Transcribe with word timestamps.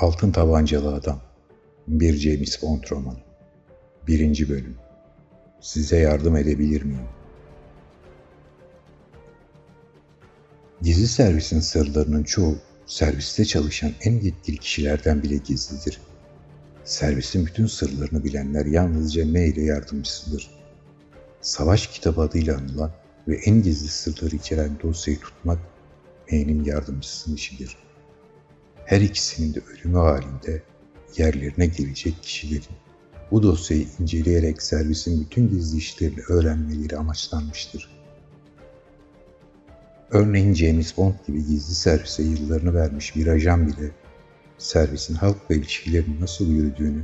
Altın 0.00 0.32
Tabancalı 0.32 0.94
Adam 0.94 1.20
Bir 1.88 2.14
James 2.14 2.62
Bond 2.62 2.82
romanı 2.90 3.18
Birinci 4.06 4.48
bölüm 4.48 4.76
Size 5.60 5.98
yardım 5.98 6.36
edebilir 6.36 6.82
miyim? 6.82 7.08
Gizli 10.82 11.06
servisin 11.06 11.60
sırlarının 11.60 12.22
çoğu 12.22 12.56
serviste 12.86 13.44
çalışan 13.44 13.92
en 14.00 14.12
yetkili 14.20 14.56
kişilerden 14.56 15.22
bile 15.22 15.36
gizlidir. 15.36 16.00
Servisin 16.84 17.46
bütün 17.46 17.66
sırlarını 17.66 18.24
bilenler 18.24 18.66
yalnızca 18.66 19.26
M 19.26 19.46
ile 19.46 19.62
yardımcısıdır. 19.62 20.50
Savaş 21.40 21.86
kitabı 21.86 22.20
adıyla 22.20 22.56
anılan 22.56 22.92
ve 23.28 23.36
en 23.36 23.62
gizli 23.62 23.88
sırları 23.88 24.36
içeren 24.36 24.78
dosyayı 24.82 25.20
tutmak 25.20 25.58
M'nin 26.30 26.64
yardımcısının 26.64 27.36
işidir. 27.36 27.87
Her 28.88 29.00
ikisinin 29.00 29.54
de 29.54 29.60
ölümü 29.60 29.98
halinde 29.98 30.62
yerlerine 31.16 31.66
gelecek 31.66 32.22
kişilerin 32.22 32.76
bu 33.30 33.42
dosyayı 33.42 33.86
inceleyerek 34.00 34.62
servisin 34.62 35.20
bütün 35.20 35.48
gizli 35.48 35.78
işlerini 35.78 36.20
öğrenmeleri 36.28 36.96
amaçlanmıştır. 36.96 37.90
Örneğin 40.10 40.54
James 40.54 40.96
Bond 40.96 41.14
gibi 41.26 41.38
gizli 41.38 41.74
servise 41.74 42.22
yıllarını 42.22 42.74
vermiş 42.74 43.16
bir 43.16 43.26
ajan 43.26 43.66
bile 43.66 43.90
servisin 44.58 45.14
halkla 45.14 45.54
ilişkilerinin 45.54 46.20
nasıl 46.20 46.46
yürüdüğünü, 46.46 47.02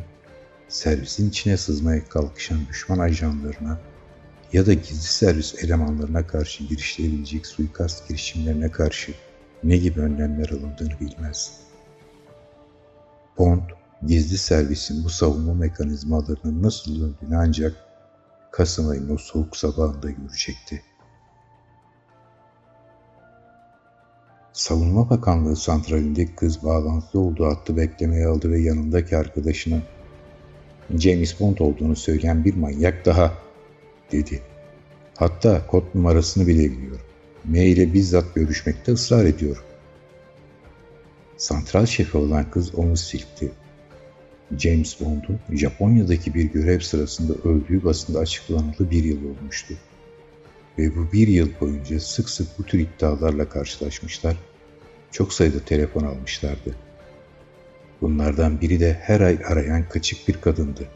servisin 0.69 1.28
içine 1.28 1.56
sızmaya 1.56 2.05
kalkışan 2.09 2.59
düşman 2.69 2.98
ajanlarına 2.98 3.80
ya 4.53 4.66
da 4.66 4.73
gizli 4.73 5.09
servis 5.09 5.64
elemanlarına 5.64 6.27
karşı 6.27 6.64
girişilebilecek 6.64 7.47
suikast 7.47 8.09
girişimlerine 8.09 8.70
karşı 8.70 9.14
ne 9.64 9.77
gibi 9.77 10.01
önlemler 10.01 10.48
alındığını 10.48 11.01
bilmez. 11.01 11.64
Bond, 13.38 13.62
gizli 14.06 14.38
servisin 14.38 15.04
bu 15.04 15.08
savunma 15.08 15.54
mekanizmalarının 15.54 16.62
nasıl 16.62 17.00
döndüğünü 17.00 17.36
ancak 17.36 17.77
Kasım 18.50 18.88
ayının 18.88 19.14
o 19.14 19.18
soğuk 19.18 19.56
sabahında 19.56 20.10
görecekti. 20.10 20.82
Savunma 24.52 25.10
Bakanlığı 25.10 25.56
santralindeki 25.56 26.34
kız 26.34 26.62
bağlantılı 26.62 27.22
olduğu 27.22 27.46
hattı 27.46 27.77
beklemeye 27.77 28.27
aldı 28.27 28.50
ve 28.50 28.60
yanındaki 28.60 29.16
arkadaşının 29.16 29.82
James 30.98 31.40
Bond 31.40 31.58
olduğunu 31.58 31.96
söyleyen 31.96 32.44
bir 32.44 32.55
manyak 32.55 33.06
daha 33.06 33.32
dedi. 34.12 34.42
Hatta 35.16 35.66
kod 35.66 35.84
numarasını 35.94 36.46
bile 36.46 36.70
biliyor. 36.72 37.00
M 37.44 37.66
ile 37.66 37.92
bizzat 37.92 38.34
görüşmekte 38.34 38.92
ısrar 38.92 39.24
ediyor. 39.24 39.64
Santral 41.36 41.86
şefi 41.86 42.18
olan 42.18 42.50
kız 42.50 42.74
omuz 42.74 43.00
silkti. 43.00 43.52
James 44.58 45.00
Bond'un 45.00 45.40
Japonya'daki 45.52 46.34
bir 46.34 46.44
görev 46.44 46.80
sırasında 46.80 47.32
öldüğü 47.48 47.84
basında 47.84 48.18
açıklanalı 48.18 48.90
bir 48.90 49.04
yıl 49.04 49.24
olmuştu. 49.24 49.74
Ve 50.78 50.96
bu 50.96 51.12
bir 51.12 51.28
yıl 51.28 51.48
boyunca 51.60 52.00
sık 52.00 52.30
sık 52.30 52.58
bu 52.58 52.62
tür 52.62 52.78
iddialarla 52.78 53.48
karşılaşmışlar, 53.48 54.36
çok 55.10 55.32
sayıda 55.32 55.64
telefon 55.64 56.05
almışlardı. 56.05 56.77
Bunlardan 58.00 58.60
biri 58.60 58.80
de 58.80 58.92
her 58.92 59.20
ay 59.20 59.38
arayan 59.46 59.88
kaçık 59.88 60.28
bir 60.28 60.40
kadındı. 60.40 60.88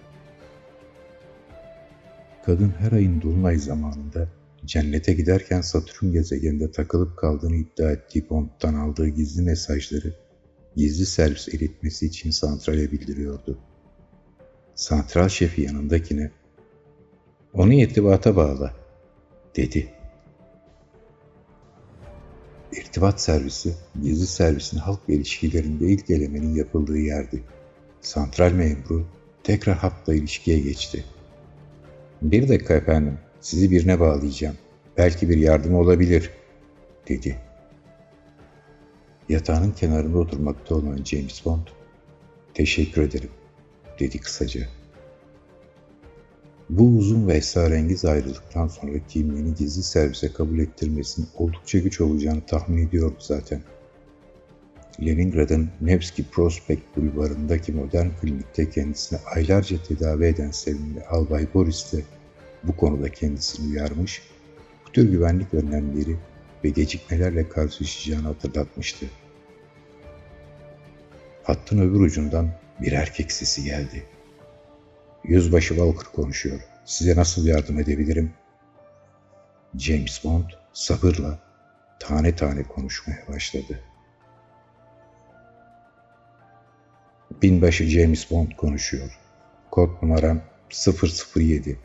Kadın 2.46 2.74
her 2.78 2.92
ayın 2.92 3.22
dolunay 3.22 3.58
zamanında 3.58 4.28
cennete 4.64 5.12
giderken 5.12 5.60
Satürn 5.60 6.12
gezegeninde 6.12 6.70
takılıp 6.70 7.16
kaldığını 7.16 7.56
iddia 7.56 7.90
ettiği 7.90 8.30
Bond'dan 8.30 8.74
aldığı 8.74 9.08
gizli 9.08 9.42
mesajları 9.42 10.14
gizli 10.78 11.06
servis 11.06 11.48
iletmesi 11.48 12.06
için 12.06 12.30
santrale 12.30 12.92
bildiriyordu. 12.92 13.58
Santral 14.74 15.28
şefi 15.28 15.62
yanındakine 15.62 16.30
onu 17.52 17.72
irtibata 17.72 18.36
bağla 18.36 18.74
dedi. 19.56 19.88
İrtibat 22.72 23.20
servisi, 23.20 23.74
gizli 24.02 24.26
servisin 24.26 24.78
halk 24.78 25.00
ilişkilerinde 25.08 25.86
ilk 25.86 26.10
elemenin 26.10 26.54
yapıldığı 26.54 26.98
yerdi. 26.98 27.42
Santral 28.00 28.52
memuru 28.52 29.06
tekrar 29.42 29.76
hatla 29.76 30.14
ilişkiye 30.14 30.60
geçti. 30.60 31.04
Bir 32.22 32.48
dakika 32.48 32.74
efendim, 32.74 33.18
sizi 33.40 33.70
birine 33.70 34.00
bağlayacağım. 34.00 34.56
Belki 34.96 35.28
bir 35.28 35.36
yardım 35.36 35.74
olabilir, 35.74 36.30
dedi. 37.08 37.47
Yatağının 39.28 39.72
kenarında 39.72 40.18
oturmakta 40.18 40.74
olan 40.74 41.04
James 41.04 41.44
Bond, 41.44 41.66
teşekkür 42.54 43.02
ederim, 43.02 43.30
dedi 44.00 44.18
kısaca. 44.18 44.68
Bu 46.70 46.84
uzun 46.84 47.28
ve 47.28 47.34
esrarengiz 47.34 48.04
ayrılıktan 48.04 48.68
sonra 48.68 48.92
kimliğini 49.08 49.54
gizli 49.54 49.82
servise 49.82 50.32
kabul 50.32 50.58
ettirmesinin 50.58 51.28
oldukça 51.36 51.78
güç 51.78 52.00
olacağını 52.00 52.40
tahmin 52.46 52.86
ediyordu 52.86 53.16
zaten. 53.18 53.62
Leningrad'ın 55.00 55.68
Nevski 55.80 56.24
Prospekt 56.30 56.96
bulvarındaki 56.96 57.72
modern 57.72 58.08
klinikte 58.20 58.70
kendisini 58.70 59.18
aylarca 59.34 59.82
tedavi 59.82 60.24
eden 60.24 60.50
sevimli 60.50 61.02
Albay 61.02 61.46
Boris 61.54 61.92
de 61.92 62.02
bu 62.64 62.76
konuda 62.76 63.08
kendisini 63.08 63.70
uyarmış, 63.70 64.22
bu 64.86 64.92
tür 64.92 65.10
güvenlik 65.10 65.54
önlemleri 65.54 66.16
ve 66.64 66.68
gecikmelerle 66.68 67.48
karşılaşacağını 67.48 68.26
hatırlatmıştı. 68.26 69.06
Hattın 71.42 71.78
öbür 71.78 72.00
ucundan 72.00 72.50
bir 72.80 72.92
erkek 72.92 73.32
sesi 73.32 73.64
geldi. 73.64 74.06
Yüzbaşı 75.24 75.68
Walker 75.68 76.12
konuşuyor. 76.12 76.60
Size 76.84 77.16
nasıl 77.16 77.46
yardım 77.46 77.78
edebilirim? 77.78 78.32
James 79.76 80.24
Bond 80.24 80.44
sabırla 80.72 81.38
tane 82.00 82.36
tane 82.36 82.62
konuşmaya 82.62 83.24
başladı. 83.28 83.80
Binbaşı 87.42 87.84
James 87.84 88.30
Bond 88.30 88.52
konuşuyor. 88.52 89.18
Kod 89.70 89.90
numaram 90.02 90.40
007. 91.36 91.78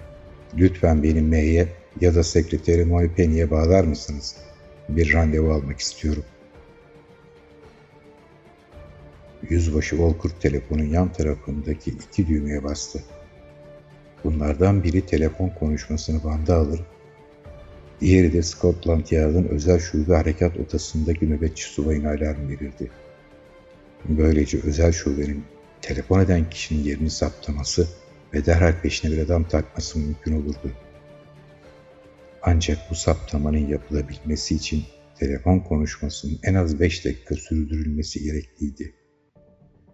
Lütfen 0.55 1.03
beni 1.03 1.21
M'ye 1.21 1.67
ya 2.01 2.15
da 2.15 2.23
sekreteri 2.23 2.85
Moy 2.85 3.13
Penny'e 3.15 3.51
bağlar 3.51 3.83
mısınız? 3.83 4.35
Bir 4.89 5.13
randevu 5.13 5.51
almak 5.53 5.79
istiyorum. 5.79 6.23
Yüzbaşı 9.49 9.89
Walker 9.89 10.39
telefonun 10.39 10.83
yan 10.83 11.13
tarafındaki 11.13 11.91
iki 11.91 12.27
düğmeye 12.27 12.63
bastı. 12.63 13.03
Bunlardan 14.23 14.83
biri 14.83 15.05
telefon 15.05 15.49
konuşmasını 15.49 16.23
banda 16.23 16.55
alır, 16.55 16.81
diğeri 18.01 18.33
de 18.33 18.43
Scotland 18.43 19.05
Yard'ın 19.11 19.47
özel 19.47 19.79
şube 19.79 20.15
harekat 20.15 20.57
odasındaki 20.57 21.29
nöbetçi 21.29 21.63
subayına 21.63 22.09
alarm 22.09 22.49
verirdi. 22.49 22.91
Böylece 24.05 24.57
özel 24.63 24.91
şubenin 24.91 25.43
telefon 25.81 26.19
eden 26.19 26.49
kişinin 26.49 26.83
yerini 26.83 27.09
saptaması 27.09 27.87
ve 28.33 28.45
derhal 28.45 28.81
peşine 28.81 29.11
bir 29.11 29.17
adam 29.17 29.43
takması 29.43 29.99
mümkün 29.99 30.41
olurdu. 30.41 30.71
Ancak 32.45 32.77
bu 32.89 32.95
saptamanın 32.95 33.67
yapılabilmesi 33.67 34.55
için 34.55 34.83
telefon 35.19 35.59
konuşmasının 35.59 36.39
en 36.43 36.53
az 36.53 36.79
5 36.79 37.05
dakika 37.05 37.35
sürdürülmesi 37.35 38.23
gerekliydi. 38.23 38.93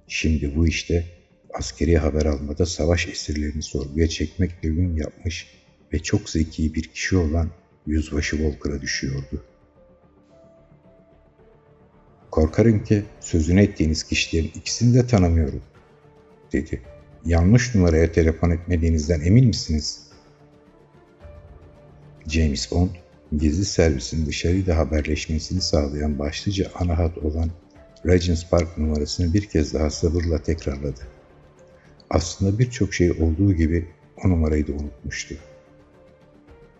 Şimdi 0.08 0.56
bu 0.56 0.68
işte 0.68 1.06
askeri 1.54 1.98
haber 1.98 2.26
almada 2.26 2.66
savaş 2.66 3.08
esirlerini 3.08 3.62
sorguya 3.62 4.08
çekmekle 4.08 4.70
ün 4.70 4.96
yapmış 4.96 5.48
ve 5.94 6.00
çok 6.00 6.30
zeki 6.30 6.74
bir 6.74 6.84
kişi 6.84 7.18
olan 7.18 7.50
Yüzbaşı 7.88 8.46
Volker'a 8.46 8.81
düşüyordu. 8.81 9.46
Korkarım 12.31 12.84
ki 12.84 13.04
sözünü 13.19 13.62
ettiğiniz 13.62 14.04
kişilerin 14.04 14.51
ikisini 14.56 14.94
de 14.94 15.07
tanımıyorum, 15.07 15.62
dedi. 16.51 16.81
Yanlış 17.25 17.75
numaraya 17.75 18.12
telefon 18.12 18.51
etmediğinizden 18.51 19.22
emin 19.22 19.48
misiniz? 19.48 20.09
James 22.30 22.72
Bond, 22.72 22.90
gizli 23.38 23.66
servisin 23.66 24.26
dışarıyla 24.26 24.78
haberleşmesini 24.78 25.62
sağlayan 25.62 26.20
başlıca 26.20 26.72
ana 26.76 26.98
hat 26.98 27.18
olan 27.18 27.50
Regents 28.06 28.50
Park 28.50 28.78
numarasını 28.78 29.34
bir 29.34 29.46
kez 29.46 29.74
daha 29.74 29.90
sabırla 29.90 30.44
tekrarladı. 30.44 31.02
Aslında 32.10 32.60
birçok 32.60 32.94
şey 32.94 33.12
olduğu 33.12 33.54
gibi 33.54 33.88
o 34.24 34.30
numarayı 34.30 34.68
da 34.68 34.72
unutmuştu. 34.72 35.36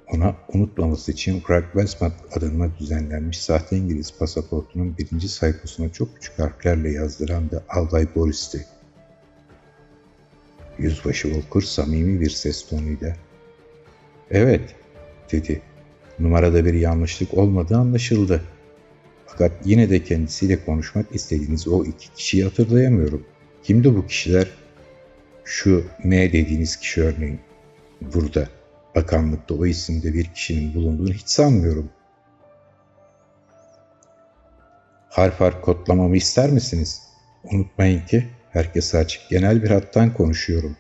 Ona 0.08 0.36
unutmaması 0.54 1.12
için 1.12 1.44
Craig 1.48 1.66
Westmont 1.74 2.14
adına 2.32 2.70
düzenlenmiş 2.80 3.42
sahte 3.42 3.78
İngiliz 3.78 4.18
pasaportunun 4.18 4.98
birinci 4.98 5.30
sayfasına 5.30 5.90
çok 5.90 6.16
küçük 6.16 6.40
harflerle 6.40 6.92
yazdıran 6.92 7.52
da 7.52 7.64
Albay 7.70 8.16
Boris'ti. 8.16 8.66
Yüzbaşı 10.78 11.34
Walker 11.34 11.62
samimi 11.62 12.22
bir 12.22 12.30
ses 12.30 12.70
tonuyla 12.70 13.16
''Evet'' 14.32 14.79
dedi. 15.32 15.62
''Numarada 16.20 16.66
bir 16.66 16.74
yanlışlık 16.74 17.34
olmadığı 17.34 17.78
anlaşıldı. 17.78 18.44
Fakat 19.26 19.52
yine 19.66 19.90
de 19.90 20.04
kendisiyle 20.04 20.66
konuşmak 20.66 21.16
istediğiniz 21.16 21.68
o 21.68 21.86
iki 21.86 22.14
kişiyi 22.14 22.44
hatırlayamıyorum. 22.44 23.26
Kimdi 23.64 23.96
bu 23.96 24.08
kişiler? 24.08 24.48
Şu 25.44 25.84
M 26.04 26.34
dediğiniz 26.34 26.76
kişi 26.76 27.04
örneğin. 27.04 27.40
Burada, 28.02 28.50
bakanlıkta 28.96 29.56
o 29.56 29.66
isimde 29.66 30.14
bir 30.14 30.26
kişinin 30.26 30.74
bulunduğunu 30.74 31.14
hiç 31.14 31.30
sanmıyorum. 31.30 31.90
Harf 35.10 35.40
harf 35.40 35.62
kodlamamı 35.62 36.18
ister 36.18 36.50
misiniz? 36.50 37.02
Unutmayın 37.44 38.06
ki 38.06 38.30
herkes 38.52 38.96
açık 38.96 39.30
genel 39.30 39.64
bir 39.64 39.70
hattan 39.70 40.14
konuşuyorum. 40.14 40.78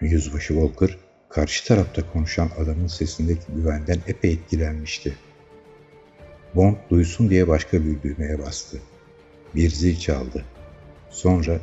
Yüzbaşı 0.00 0.54
Walker 0.54 0.98
karşı 1.32 1.64
tarafta 1.66 2.12
konuşan 2.12 2.50
adamın 2.58 2.86
sesindeki 2.86 3.42
güvenden 3.48 3.98
epey 4.06 4.32
etkilenmişti. 4.32 5.16
Bond 6.54 6.76
duysun 6.90 7.30
diye 7.30 7.48
başka 7.48 7.84
bir 7.84 8.02
düğmeye 8.02 8.38
bastı. 8.38 8.78
Bir 9.54 9.70
zil 9.70 9.98
çaldı. 9.98 10.44
Sonra 11.10 11.60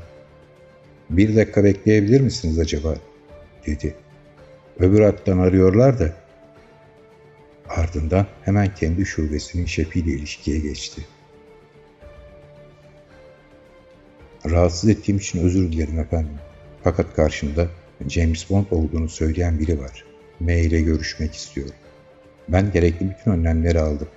''Bir 1.09 1.35
dakika 1.35 1.63
bekleyebilir 1.63 2.21
misiniz 2.21 2.59
acaba?'' 2.59 2.97
dedi. 3.65 3.95
''Öbür 4.79 5.01
hattan 5.01 5.39
arıyorlar 5.39 5.99
da.'' 5.99 6.13
Ardından 7.69 8.27
hemen 8.45 8.75
kendi 8.75 9.05
şubesinin 9.05 9.65
şefiyle 9.65 10.11
ilişkiye 10.11 10.59
geçti. 10.59 11.05
''Rahatsız 14.45 14.89
ettiğim 14.89 15.17
için 15.17 15.43
özür 15.43 15.71
dilerim 15.71 15.99
efendim. 15.99 16.37
Fakat 16.83 17.15
karşımda 17.15 17.67
James 18.07 18.49
Bond 18.49 18.65
olduğunu 18.71 19.09
söyleyen 19.09 19.59
biri 19.59 19.79
var. 19.79 20.05
M 20.39 20.61
ile 20.61 20.81
görüşmek 20.81 21.35
istiyor. 21.35 21.69
Ben 22.49 22.71
gerekli 22.71 23.09
bütün 23.09 23.31
önlemleri 23.31 23.79
aldım. 23.79 24.07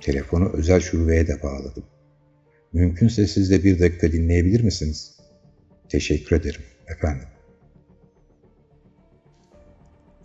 Telefonu 0.00 0.48
özel 0.52 0.80
şubeye 0.80 1.26
de 1.26 1.42
bağladım. 1.42 1.84
Mümkünse 2.72 3.26
siz 3.26 3.50
de 3.50 3.64
bir 3.64 3.80
dakika 3.80 4.12
dinleyebilir 4.12 4.60
misiniz? 4.60 5.16
Teşekkür 5.88 6.36
ederim 6.36 6.62
efendim. 6.86 7.28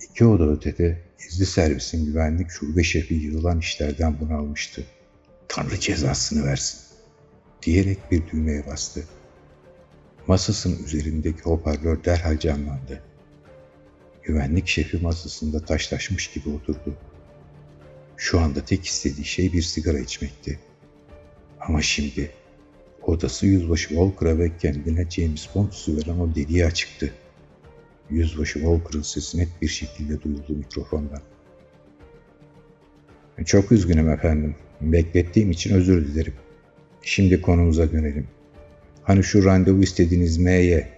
İki 0.10 0.26
oda 0.26 0.52
ötede 0.52 0.98
gizli 1.20 1.46
servisin 1.46 2.06
güvenlik 2.06 2.50
şube 2.50 2.84
şefi 2.84 3.14
yığılan 3.14 3.60
işlerden 3.60 4.20
bunalmıştı. 4.20 4.84
Tanrı 5.48 5.80
cezasını 5.80 6.46
versin 6.46 6.80
diyerek 7.62 8.12
bir 8.12 8.28
düğmeye 8.28 8.68
bastı. 8.68 9.04
Masasının 10.30 10.84
üzerindeki 10.84 11.42
hoparlör 11.42 12.04
derhal 12.04 12.40
canlandı. 12.40 13.02
Güvenlik 14.24 14.68
şefi 14.68 14.98
masasında 14.98 15.66
taşlaşmış 15.66 16.28
gibi 16.28 16.50
oturdu. 16.50 16.96
Şu 18.18 18.40
anda 18.40 18.66
tek 18.66 18.86
istediği 18.86 19.26
şey 19.26 19.54
bir 19.54 19.62
sigara 19.62 20.00
içmekti. 20.00 20.60
Ama 21.60 21.82
şimdi 21.82 22.32
odası 23.02 23.46
yüzbaşı 23.46 23.88
Walker'a 23.88 24.38
ve 24.38 24.58
kendine 24.58 25.10
James 25.10 25.50
Bond 25.56 25.72
veren 25.88 26.20
o 26.20 26.36
deliğe 26.36 26.66
açıktı. 26.66 27.14
Yüzbaşı 28.10 28.54
Walker'ın 28.54 29.02
sesi 29.02 29.38
net 29.38 29.62
bir 29.62 29.68
şekilde 29.68 30.22
duyuldu 30.22 30.54
mikrofondan. 30.54 31.22
Çok 33.46 33.72
üzgünüm 33.72 34.10
efendim. 34.10 34.56
Beklettiğim 34.82 35.52
için 35.52 35.76
özür 35.76 36.08
dilerim. 36.08 36.34
Şimdi 37.02 37.42
konumuza 37.42 37.92
dönelim. 37.92 38.28
Hani 39.10 39.24
şu 39.24 39.46
randevu 39.46 39.84
istediğiniz 39.84 40.38
M'ye 40.38 40.90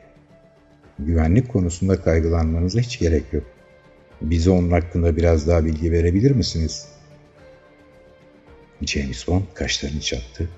güvenlik 0.99 1.49
konusunda 1.49 2.01
kaygılanmanıza 2.01 2.79
hiç 2.79 2.99
gerek 2.99 3.33
yok. 3.33 3.43
Bize 4.21 4.49
onun 4.49 4.71
hakkında 4.71 5.17
biraz 5.17 5.47
daha 5.47 5.65
bilgi 5.65 5.91
verebilir 5.91 6.31
misiniz? 6.31 6.87
James 8.81 9.27
Bond 9.27 9.43
kaşlarını 9.53 9.99
çattı. 9.99 10.49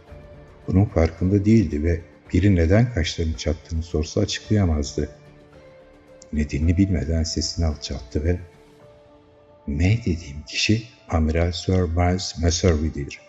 Bunun 0.67 0.85
farkında 0.85 1.45
değildi 1.45 1.83
ve 1.83 2.01
biri 2.33 2.55
neden 2.55 2.93
kaşlarını 2.93 3.37
çattığını 3.37 3.83
sorsa 3.83 4.21
açıklayamazdı. 4.21 5.09
Nedenini 6.33 6.77
bilmeden 6.77 7.23
sesini 7.23 7.65
alçalttı 7.65 8.23
ve 8.23 8.39
M 9.67 9.97
dediğim 10.05 10.41
kişi 10.47 10.83
Amiral 11.09 11.51
Sir 11.51 11.81
Miles 11.81 12.37
Messervy'dir, 12.43 13.19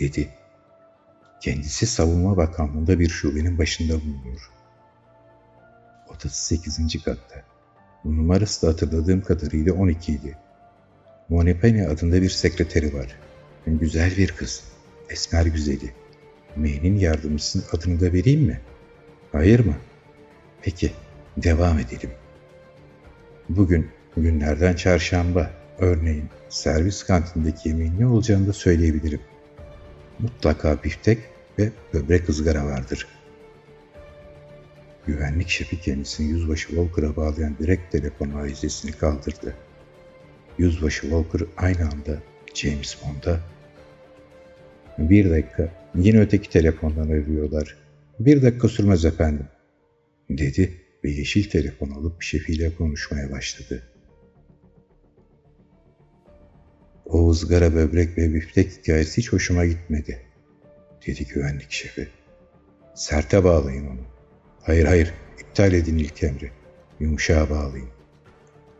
dedi. 0.00 0.39
Kendisi 1.40 1.86
Savunma 1.86 2.36
Bakanlığı'nda 2.36 2.98
bir 2.98 3.08
şubenin 3.08 3.58
başında 3.58 3.94
bulunuyor. 3.94 4.50
Odası 6.08 6.44
8. 6.44 7.04
katta. 7.04 7.44
Numarası 8.04 8.66
da 8.66 8.72
hatırladığım 8.72 9.22
kadarıyla 9.22 9.72
12 9.72 10.12
idi. 10.12 10.38
Monipene 11.28 11.88
adında 11.88 12.22
bir 12.22 12.28
sekreteri 12.28 12.94
var. 12.94 13.16
Güzel 13.66 14.16
bir 14.16 14.28
kız. 14.28 14.64
Esmer 15.10 15.46
güzeli. 15.46 15.94
M'nin 16.56 16.96
yardımcısının 16.96 17.64
adını 17.72 18.00
da 18.00 18.12
vereyim 18.12 18.42
mi? 18.42 18.60
Hayır 19.32 19.60
mı? 19.60 19.74
Peki, 20.62 20.92
devam 21.36 21.78
edelim. 21.78 22.10
Bugün 23.48 23.90
günlerden 24.16 24.74
çarşamba. 24.74 25.50
Örneğin 25.78 26.24
servis 26.48 27.02
kantindeki 27.02 27.68
yemeğin 27.68 28.00
ne 28.00 28.06
olacağını 28.06 28.46
da 28.46 28.52
söyleyebilirim. 28.52 29.20
Mutlaka 30.18 30.84
biftek 30.84 31.18
ve 31.60 31.70
böbrek 31.94 32.28
ızgara 32.28 32.66
vardır. 32.66 33.06
Güvenlik 35.06 35.48
şefi 35.48 35.80
kendisini 35.80 36.28
yüzbaşı 36.28 36.68
Walker'a 36.68 37.16
bağlayan 37.16 37.56
direkt 37.58 37.92
telefon 37.92 38.30
aizesini 38.30 38.92
kaldırdı. 38.92 39.54
Yüzbaşı 40.58 41.00
Walker 41.00 41.40
aynı 41.56 41.82
anda 41.82 42.22
James 42.54 42.96
Bond'a 43.02 43.40
bir 44.98 45.30
dakika 45.30 45.68
yine 45.94 46.20
öteki 46.20 46.50
telefondan 46.50 47.08
arıyorlar. 47.08 47.76
Bir 48.20 48.42
dakika 48.42 48.68
sürmez 48.68 49.04
efendim 49.04 49.46
dedi 50.30 50.80
ve 51.04 51.10
yeşil 51.10 51.50
telefon 51.50 51.90
alıp 51.90 52.22
şefiyle 52.22 52.74
konuşmaya 52.74 53.30
başladı. 53.30 53.82
O 57.06 57.30
ızgara 57.30 57.74
böbrek 57.74 58.18
ve 58.18 58.34
biftek 58.34 58.72
hikayesi 58.72 59.18
hiç 59.18 59.32
hoşuma 59.32 59.66
gitmedi, 59.66 60.18
dedi 61.06 61.26
güvenlik 61.26 61.70
şefi. 61.70 62.08
Serte 62.94 63.44
bağlayın 63.44 63.86
onu. 63.86 64.00
Hayır 64.62 64.84
hayır, 64.84 65.14
iptal 65.40 65.72
edin 65.72 65.98
ilk 65.98 66.22
emri. 66.22 66.50
Yumuşağa 67.00 67.50
bağlayın. 67.50 67.88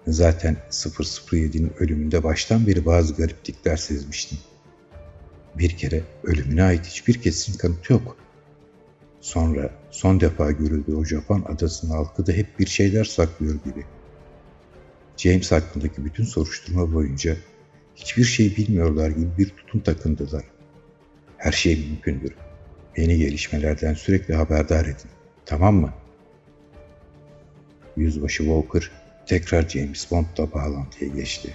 Zaten 0.07 0.57
007'nin 0.71 1.73
ölümünde 1.79 2.23
baştan 2.23 2.67
beri 2.67 2.87
bazı 2.87 3.15
gariplikler 3.15 3.77
sezmiştim. 3.77 4.39
Bir 5.55 5.77
kere 5.77 6.03
ölümüne 6.25 6.63
ait 6.63 6.87
hiçbir 6.87 7.23
kesin 7.23 7.59
kanıt 7.59 7.91
yok. 7.91 8.17
Sonra 9.21 9.71
son 9.91 10.21
defa 10.21 10.51
görüldüğü 10.51 10.95
o 10.95 11.05
Japon 11.05 11.43
adasının 11.43 11.91
halkı 11.91 12.27
da 12.27 12.33
hep 12.33 12.59
bir 12.59 12.67
şeyler 12.67 13.05
saklıyor 13.05 13.55
gibi. 13.55 13.85
James 15.17 15.53
hakkındaki 15.53 16.05
bütün 16.05 16.25
soruşturma 16.25 16.95
boyunca 16.95 17.37
hiçbir 17.97 18.25
şey 18.25 18.57
bilmiyorlar 18.57 19.11
gibi 19.11 19.39
bir 19.39 19.49
tutum 19.49 19.81
takındılar. 19.81 20.45
Her 21.41 21.53
şey 21.53 21.77
mümkündür. 21.77 22.33
Yeni 22.97 23.19
gelişmelerden 23.19 23.95
sürekli 23.95 24.35
haberdar 24.35 24.85
edin. 24.85 25.11
Tamam 25.47 25.75
mı? 25.75 25.93
Yüzbaşı 27.97 28.43
Walker 28.43 28.91
tekrar 29.27 29.69
James 29.69 30.11
Bond'la 30.11 30.53
bağlantıya 30.53 31.11
geçti. 31.11 31.55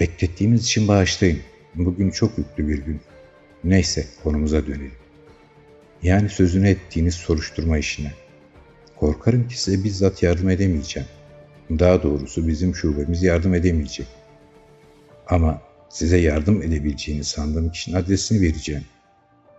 Beklettiğimiz 0.00 0.64
için 0.64 0.88
bağışlayın. 0.88 1.40
Bugün 1.74 2.10
çok 2.10 2.38
yüklü 2.38 2.68
bir 2.68 2.78
gün. 2.78 3.00
Neyse 3.64 4.06
konumuza 4.22 4.66
dönelim. 4.66 4.92
Yani 6.02 6.28
sözünü 6.28 6.68
ettiğiniz 6.68 7.14
soruşturma 7.14 7.78
işine. 7.78 8.12
Korkarım 8.96 9.48
ki 9.48 9.60
size 9.60 9.84
bizzat 9.84 10.22
yardım 10.22 10.50
edemeyeceğim. 10.50 11.08
Daha 11.70 12.02
doğrusu 12.02 12.48
bizim 12.48 12.74
şubemiz 12.74 13.22
yardım 13.22 13.54
edemeyecek. 13.54 14.06
Ama 15.26 15.62
size 15.94 16.18
yardım 16.18 16.62
edebileceğini 16.62 17.24
sandığım 17.24 17.70
kişinin 17.70 17.96
adresini 17.96 18.40
vereceğim. 18.40 18.84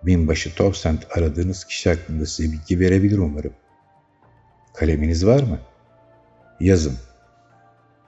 Binbaşı 0.04 0.56
Towsend 0.56 0.98
aradığınız 1.16 1.66
kişi 1.66 1.90
hakkında 1.90 2.26
size 2.26 2.52
bilgi 2.52 2.80
verebilir 2.80 3.18
umarım. 3.18 3.54
Kaleminiz 4.74 5.26
var 5.26 5.44
mı? 5.44 5.60
Yazın. 6.60 6.98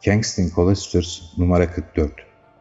Kingston 0.02 0.50
Colesters 0.56 1.22
numara 1.38 1.72
44. 1.72 2.12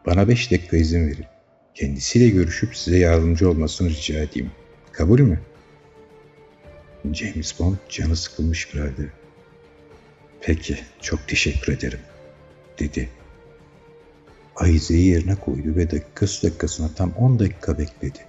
Bana 0.05 0.27
5 0.27 0.51
dakika 0.51 0.77
izin 0.77 1.07
verin. 1.07 1.25
Kendisiyle 1.73 2.29
görüşüp 2.29 2.77
size 2.77 2.97
yardımcı 2.97 3.49
olmasını 3.49 3.89
rica 3.89 4.19
edeyim. 4.19 4.51
Kabul 4.91 5.19
mü? 5.19 5.39
James 7.13 7.59
Bond 7.59 7.75
canı 7.89 8.15
sıkılmış 8.15 8.73
bir 8.73 8.79
halde. 8.79 9.09
Peki, 10.41 10.77
çok 11.01 11.27
teşekkür 11.27 11.73
ederim, 11.73 11.99
dedi. 12.79 13.09
Ayize'yi 14.57 15.07
yerine 15.07 15.35
koydu 15.35 15.75
ve 15.75 15.91
dakikası 15.91 16.47
dakikasına 16.47 16.89
tam 16.95 17.11
10 17.11 17.39
dakika 17.39 17.77
bekledi. 17.77 18.19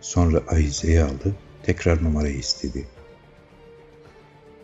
Sonra 0.00 0.42
Ayize'yi 0.48 1.02
aldı, 1.02 1.36
tekrar 1.62 2.04
numarayı 2.04 2.36
istedi. 2.36 2.86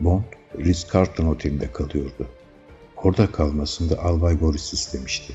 Bond, 0.01 0.23
Ritz-Carlton 0.59 1.27
Oteli'nde 1.27 1.73
kalıyordu. 1.73 2.29
Orada 2.97 3.33
kalmasını 3.33 3.91
da 3.91 4.05
Albay 4.05 4.41
Boris 4.41 4.73
istemişti. 4.73 5.35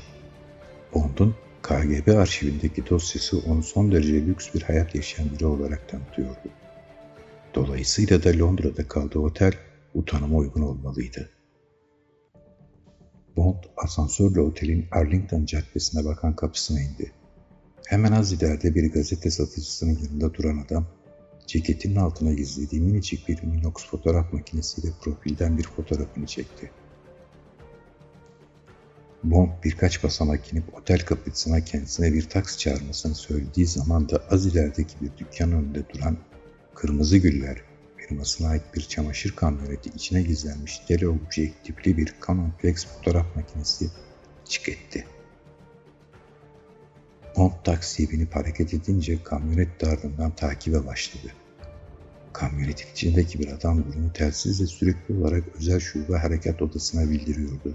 Bond'un 0.94 1.34
KGB 1.62 2.16
arşivindeki 2.16 2.90
dosyası 2.90 3.38
onu 3.38 3.62
son 3.62 3.92
derece 3.92 4.26
lüks 4.26 4.54
bir 4.54 4.62
hayat 4.62 4.94
yaşayan 4.94 5.30
biri 5.30 5.46
olarak 5.46 5.88
tanıtıyordu. 5.88 6.48
Dolayısıyla 7.54 8.24
da 8.24 8.38
Londra'da 8.38 8.88
kaldığı 8.88 9.18
otel 9.18 9.52
bu 9.94 10.04
tanıma 10.04 10.36
uygun 10.36 10.62
olmalıydı. 10.62 11.33
Bond 13.36 13.64
asansörle 13.76 14.40
otelin 14.40 14.86
Arlington 14.90 15.44
Caddesi'ne 15.44 16.04
bakan 16.04 16.36
kapısına 16.36 16.80
indi. 16.80 17.12
Hemen 17.86 18.12
az 18.12 18.32
ileride 18.32 18.74
bir 18.74 18.92
gazete 18.92 19.30
satıcısının 19.30 19.98
yanında 20.04 20.34
duran 20.34 20.58
adam, 20.58 20.86
ceketinin 21.46 21.96
altına 21.96 22.32
gizlediği 22.32 22.80
minicik 22.80 23.28
bir 23.28 23.42
Minox 23.42 23.74
fotoğraf 23.90 24.32
makinesiyle 24.32 24.88
profilden 25.00 25.58
bir 25.58 25.62
fotoğrafını 25.62 26.26
çekti. 26.26 26.70
Bond 29.24 29.48
birkaç 29.64 30.04
basamak 30.04 30.52
inip 30.52 30.78
otel 30.78 31.00
kapısına 31.04 31.60
kendisine 31.64 32.12
bir 32.12 32.28
taksi 32.28 32.58
çağırmasını 32.58 33.14
söylediği 33.14 33.66
zaman 33.66 34.08
da 34.08 34.24
az 34.30 34.46
ilerideki 34.46 34.94
bir 35.00 35.10
dükkan 35.18 35.52
önünde 35.52 35.82
duran 35.88 36.16
Kırmızı 36.74 37.18
Güller 37.18 37.73
firmasına 38.08 38.48
ait 38.48 38.62
bir 38.74 38.80
çamaşır 38.80 39.36
kamyoneti 39.36 39.88
içine 39.88 40.22
gizlenmiş 40.22 40.78
teleobjektifli 40.78 41.96
bir 41.96 42.14
Canon 42.26 42.52
Flex 42.60 42.86
fotoğraf 42.86 43.36
makinesi 43.36 43.90
çık 44.44 44.68
etti. 44.68 45.06
Bond 47.36 47.52
taksiye 47.64 48.10
binip 48.10 48.36
hareket 48.36 48.74
edince 48.74 49.22
kamyonet 49.22 49.80
de 49.80 49.86
ardından 49.86 50.30
takibe 50.30 50.86
başladı. 50.86 51.32
Kamyonetin 52.32 52.90
içindeki 52.92 53.38
bir 53.38 53.48
adam 53.48 53.84
durumu 53.84 54.12
telsizle 54.12 54.66
sürekli 54.66 55.14
olarak 55.14 55.44
özel 55.58 55.80
şube 55.80 56.16
harekat 56.16 56.62
odasına 56.62 57.10
bildiriyordu. 57.10 57.74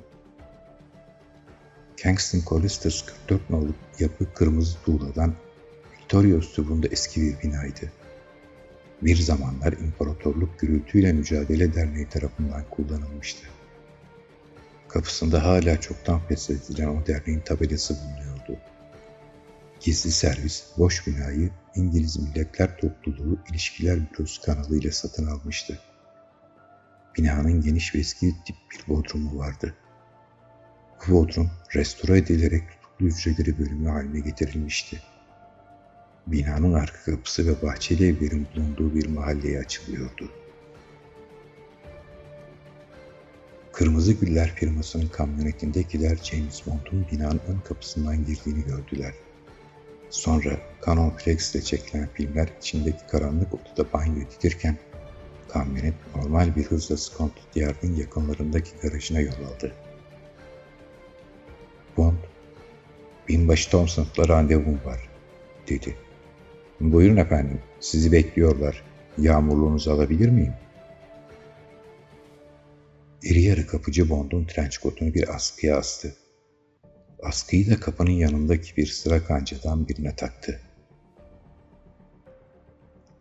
Kingston 1.98 2.42
Colisters 2.46 3.06
44 3.06 3.50
nolu 3.50 3.74
yapı 4.00 4.34
kırmızı 4.34 4.78
tuğladan 4.86 5.34
Victoria 6.00 6.38
üslubunda 6.38 6.88
eski 6.88 7.22
bir 7.22 7.42
binaydı. 7.44 7.92
Bir 9.02 9.16
zamanlar 9.16 9.74
İmparatorluk 9.74 10.60
Gürültüyle 10.60 11.14
Mücadele 11.14 11.74
Derneği 11.74 12.10
tarafından 12.10 12.64
kullanılmıştı. 12.70 13.48
Kapısında 14.88 15.46
hala 15.46 15.82
çoktan 15.82 16.20
feshedilen 16.28 16.88
o 16.88 17.08
derneğin 17.08 17.40
tabelası 17.40 17.96
bulunuyordu. 17.96 18.60
Gizli 19.80 20.12
servis 20.12 20.64
boş 20.78 21.08
binayı 21.08 21.50
İngiliz 21.76 22.18
Milletler 22.18 22.78
Topluluğu 22.78 23.38
İlişkiler 23.52 24.00
Bürosu 24.12 24.42
kanalıyla 24.42 24.92
satın 24.92 25.28
almıştı. 25.28 25.80
Binanın 27.18 27.62
geniş 27.62 27.96
ve 27.96 28.00
eski 28.00 28.36
tip 28.46 28.56
bir 28.72 28.94
bodrumu 28.94 29.38
vardı. 29.38 29.76
Bu 31.08 31.14
bodrum 31.14 31.52
restore 31.76 32.18
edilerek 32.18 32.64
tutuklu 32.72 33.06
hücreleri 33.06 33.60
bölümü 33.60 33.90
haline 33.90 34.20
getirilmişti. 34.20 35.02
Binanın 36.32 36.74
arka 36.74 37.12
kapısı 37.12 37.48
ve 37.48 37.68
bahçeli 37.68 38.08
evlerin 38.08 38.48
bulunduğu 38.56 38.96
bir 38.96 39.08
mahalleye 39.08 39.60
açılıyordu. 39.60 40.30
Kırmızı 43.72 44.14
Güller 44.14 44.56
firmasının 44.56 45.08
kamyonetindekiler 45.08 46.16
James 46.16 46.62
Bond'un 46.66 47.06
binanın 47.12 47.42
ön 47.48 47.60
kapısından 47.68 48.26
girdiğini 48.26 48.64
gördüler. 48.66 49.14
Sonra 50.10 50.58
Canon 50.86 51.10
Flex 51.10 51.56
ile 51.56 51.62
çekilen 51.62 52.10
filmler 52.14 52.50
içindeki 52.60 53.08
karanlık 53.08 53.54
odada 53.54 53.94
banyo 53.94 54.14
edilirken 54.14 54.78
kamyonet 55.48 55.94
normal 56.16 56.56
bir 56.56 56.64
hızla 56.64 56.98
Scotland 56.98 57.32
Yard'ın 57.56 57.96
yakınlarındaki 57.96 58.72
garajına 58.82 59.20
yol 59.20 59.34
aldı. 59.34 59.74
Bond, 61.98 62.18
binbaşı 63.28 63.70
Thompson'la 63.70 64.28
randevum 64.28 64.80
var, 64.86 65.10
dedi. 65.70 65.96
Buyurun 66.80 67.18
efendim, 67.18 67.62
sizi 67.80 68.12
bekliyorlar. 68.12 68.84
Yağmurluğunuzu 69.18 69.92
alabilir 69.92 70.30
miyim? 70.30 70.54
İri 73.24 73.42
yarı 73.42 73.68
kapıcı 73.68 74.10
Bond'un 74.10 74.46
trenç 74.46 74.78
kotunu 74.78 75.14
bir 75.14 75.36
askıya 75.36 75.78
astı. 75.78 76.16
Askıyı 77.24 77.72
da 77.72 77.80
kapının 77.80 78.12
yanındaki 78.12 78.78
bir 78.78 78.88
sıra 78.88 79.24
kancadan 79.24 79.88
birine 79.88 80.16
taktı. 80.16 80.62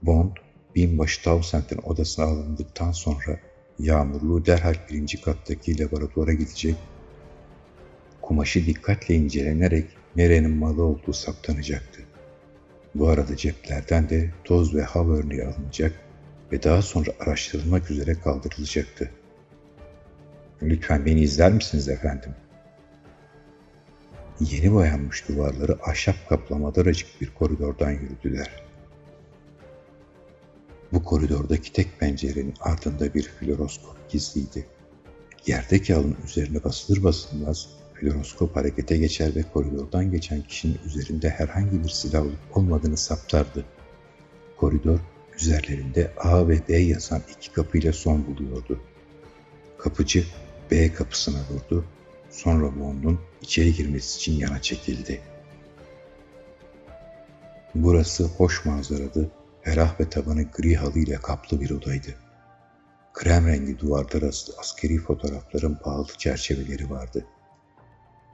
Bond, 0.02 0.32
binbaşı 0.74 1.22
Towsend'in 1.22 1.78
odasına 1.82 2.24
alındıktan 2.24 2.92
sonra 2.92 3.40
yağmurluğu 3.78 4.46
derhal 4.46 4.74
birinci 4.90 5.20
kattaki 5.20 5.80
laboratuvara 5.80 6.32
gidecek, 6.32 6.76
kumaşı 8.22 8.66
dikkatle 8.66 9.14
incelenerek 9.14 9.86
nerenin 10.16 10.50
malı 10.50 10.82
olduğu 10.82 11.12
saptanacaktı. 11.12 12.07
Bu 12.94 13.08
arada 13.08 13.36
ceplerden 13.36 14.08
de 14.08 14.30
toz 14.44 14.74
ve 14.74 14.82
hava 14.82 15.16
örneği 15.16 15.44
alınacak 15.44 15.92
ve 16.52 16.62
daha 16.62 16.82
sonra 16.82 17.10
araştırılmak 17.20 17.90
üzere 17.90 18.14
kaldırılacaktı. 18.14 19.10
Lütfen 20.62 21.06
beni 21.06 21.20
izler 21.20 21.52
misiniz 21.52 21.88
efendim? 21.88 22.34
Yeni 24.40 24.72
boyanmış 24.72 25.28
duvarları 25.28 25.78
ahşap 25.82 26.28
kaplama 26.28 26.74
daracık 26.74 27.20
bir 27.20 27.34
koridordan 27.34 27.90
yürüdüler. 27.90 28.62
Bu 30.92 31.04
koridordaki 31.04 31.72
tek 31.72 32.00
pencerenin 32.00 32.54
ardında 32.60 33.14
bir 33.14 33.22
floroskop 33.22 34.10
gizliydi. 34.10 34.66
Yerdeki 35.46 35.94
alın 35.94 36.16
üzerine 36.24 36.64
basılır 36.64 37.02
basılmaz 37.02 37.68
Floroskop 38.00 38.56
harekete 38.56 38.96
geçer 38.96 39.34
ve 39.34 39.42
koridordan 39.42 40.10
geçen 40.10 40.42
kişinin 40.42 40.78
üzerinde 40.86 41.30
herhangi 41.30 41.84
bir 41.84 41.88
silah 41.88 42.22
olup 42.22 42.56
olmadığını 42.56 42.96
saptardı. 42.96 43.64
Koridor 44.56 44.98
üzerlerinde 45.36 46.12
A 46.16 46.48
ve 46.48 46.68
B 46.68 46.76
yazan 46.76 47.22
iki 47.36 47.52
kapıyla 47.52 47.92
son 47.92 48.26
buluyordu. 48.26 48.80
Kapıcı 49.78 50.24
B 50.70 50.92
kapısına 50.92 51.38
vurdu. 51.50 51.84
Sonra 52.30 52.80
Bond'un 52.80 53.20
içeri 53.42 53.74
girmesi 53.74 54.16
için 54.16 54.32
yana 54.32 54.62
çekildi. 54.62 55.20
Burası 57.74 58.24
hoş 58.24 58.64
manzaralı, 58.64 59.30
ferah 59.62 60.00
ve 60.00 60.10
tabanı 60.10 60.42
gri 60.42 60.76
halıyla 60.76 61.20
kaplı 61.20 61.60
bir 61.60 61.70
odaydı. 61.70 62.14
Krem 63.12 63.46
rengi 63.46 63.78
duvarlar 63.78 64.22
asılı 64.22 64.56
askeri 64.58 64.98
fotoğrafların 64.98 65.74
pahalı 65.74 66.08
çerçeveleri 66.18 66.90
vardı.'' 66.90 67.37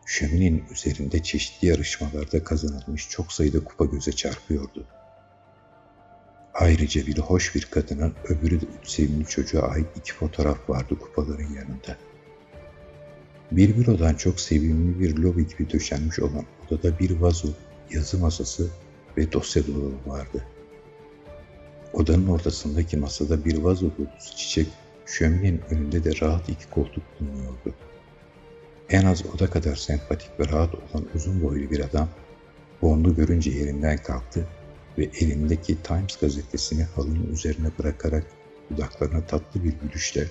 Şöminenin 0.07 0.65
üzerinde 0.73 1.23
çeşitli 1.23 1.69
yarışmalarda 1.69 2.45
kazanılmış 2.45 3.09
çok 3.09 3.33
sayıda 3.33 3.65
kupa 3.65 3.85
göze 3.85 4.13
çarpıyordu. 4.13 4.87
Ayrıca 6.55 7.07
bir 7.07 7.19
hoş 7.19 7.55
bir 7.55 7.65
kadının 7.65 8.15
öbürü 8.25 8.61
de 8.61 8.65
üç 8.83 8.89
sevimli 8.89 9.27
çocuğa 9.27 9.63
ait 9.63 9.87
iki 9.97 10.13
fotoğraf 10.15 10.71
vardı 10.71 10.99
kupaların 10.99 11.55
yanında. 11.55 11.97
Bir 13.53 13.77
bürodan 13.77 14.15
çok 14.15 14.41
sevimli 14.41 15.01
bir 15.01 15.17
lobi 15.17 15.49
gibi 15.49 15.71
döşenmiş 15.71 16.19
olan 16.19 16.45
odada 16.67 16.99
bir 16.99 17.11
vazo, 17.11 17.49
yazı 17.91 18.19
masası 18.19 18.71
ve 19.17 19.33
dosya 19.33 19.67
dolabı 19.67 20.11
vardı. 20.11 20.45
Odanın 21.93 22.27
ortasındaki 22.27 22.97
masada 22.97 23.45
bir 23.45 23.59
vazo 23.59 23.91
dolusu 23.99 24.37
çiçek, 24.37 24.69
şöminenin 25.07 25.61
önünde 25.71 26.05
de 26.05 26.21
rahat 26.21 26.49
iki 26.49 26.71
koltuk 26.71 27.05
bulunuyordu. 27.21 27.75
En 28.91 29.07
az 29.07 29.25
oda 29.35 29.51
kadar 29.51 29.77
sempatik 29.77 30.41
ve 30.41 30.49
rahat 30.49 30.75
olan 30.75 31.07
uzun 31.15 31.43
boylu 31.43 31.71
bir 31.71 31.81
adam 31.81 32.09
Bond'u 32.83 33.17
görünce 33.17 33.51
yerinden 33.51 33.97
kalktı 33.97 34.47
ve 34.99 35.05
elindeki 35.21 35.83
Times 35.83 36.17
gazetesini 36.21 36.83
halının 36.83 37.33
üzerine 37.33 37.69
bırakarak 37.79 38.25
dudaklarına 38.71 39.27
tatlı 39.27 39.65
bir 39.65 39.73
gülüşle 39.83 40.27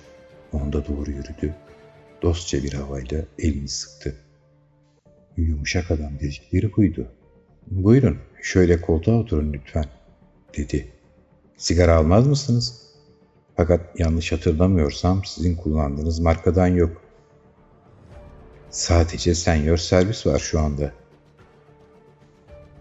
Bond'a 0.54 0.88
doğru 0.88 1.12
yürüdü. 1.12 1.56
Dostça 2.22 2.64
bir 2.64 2.74
havayla 2.74 3.26
elini 3.40 3.68
sıktı. 3.68 4.16
Yumuşak 5.38 5.92
adam 5.92 6.20
dedikleri 6.20 6.76
buydu. 6.76 7.08
Buyurun 7.68 8.18
şöyle 8.42 8.82
koltuğa 8.82 9.16
oturun 9.16 9.54
lütfen 9.54 9.86
dedi. 10.58 10.88
Sigara 11.58 11.96
almaz 11.96 12.28
mısınız? 12.28 12.82
Fakat 13.56 14.00
yanlış 14.00 14.32
hatırlamıyorsam 14.32 15.26
sizin 15.26 15.56
kullandığınız 15.56 16.20
markadan 16.20 16.68
yok. 16.68 17.03
Sadece 18.74 19.36
senior 19.36 19.78
servis 19.78 20.26
var 20.26 20.40
şu 20.40 20.60
anda. 20.60 20.92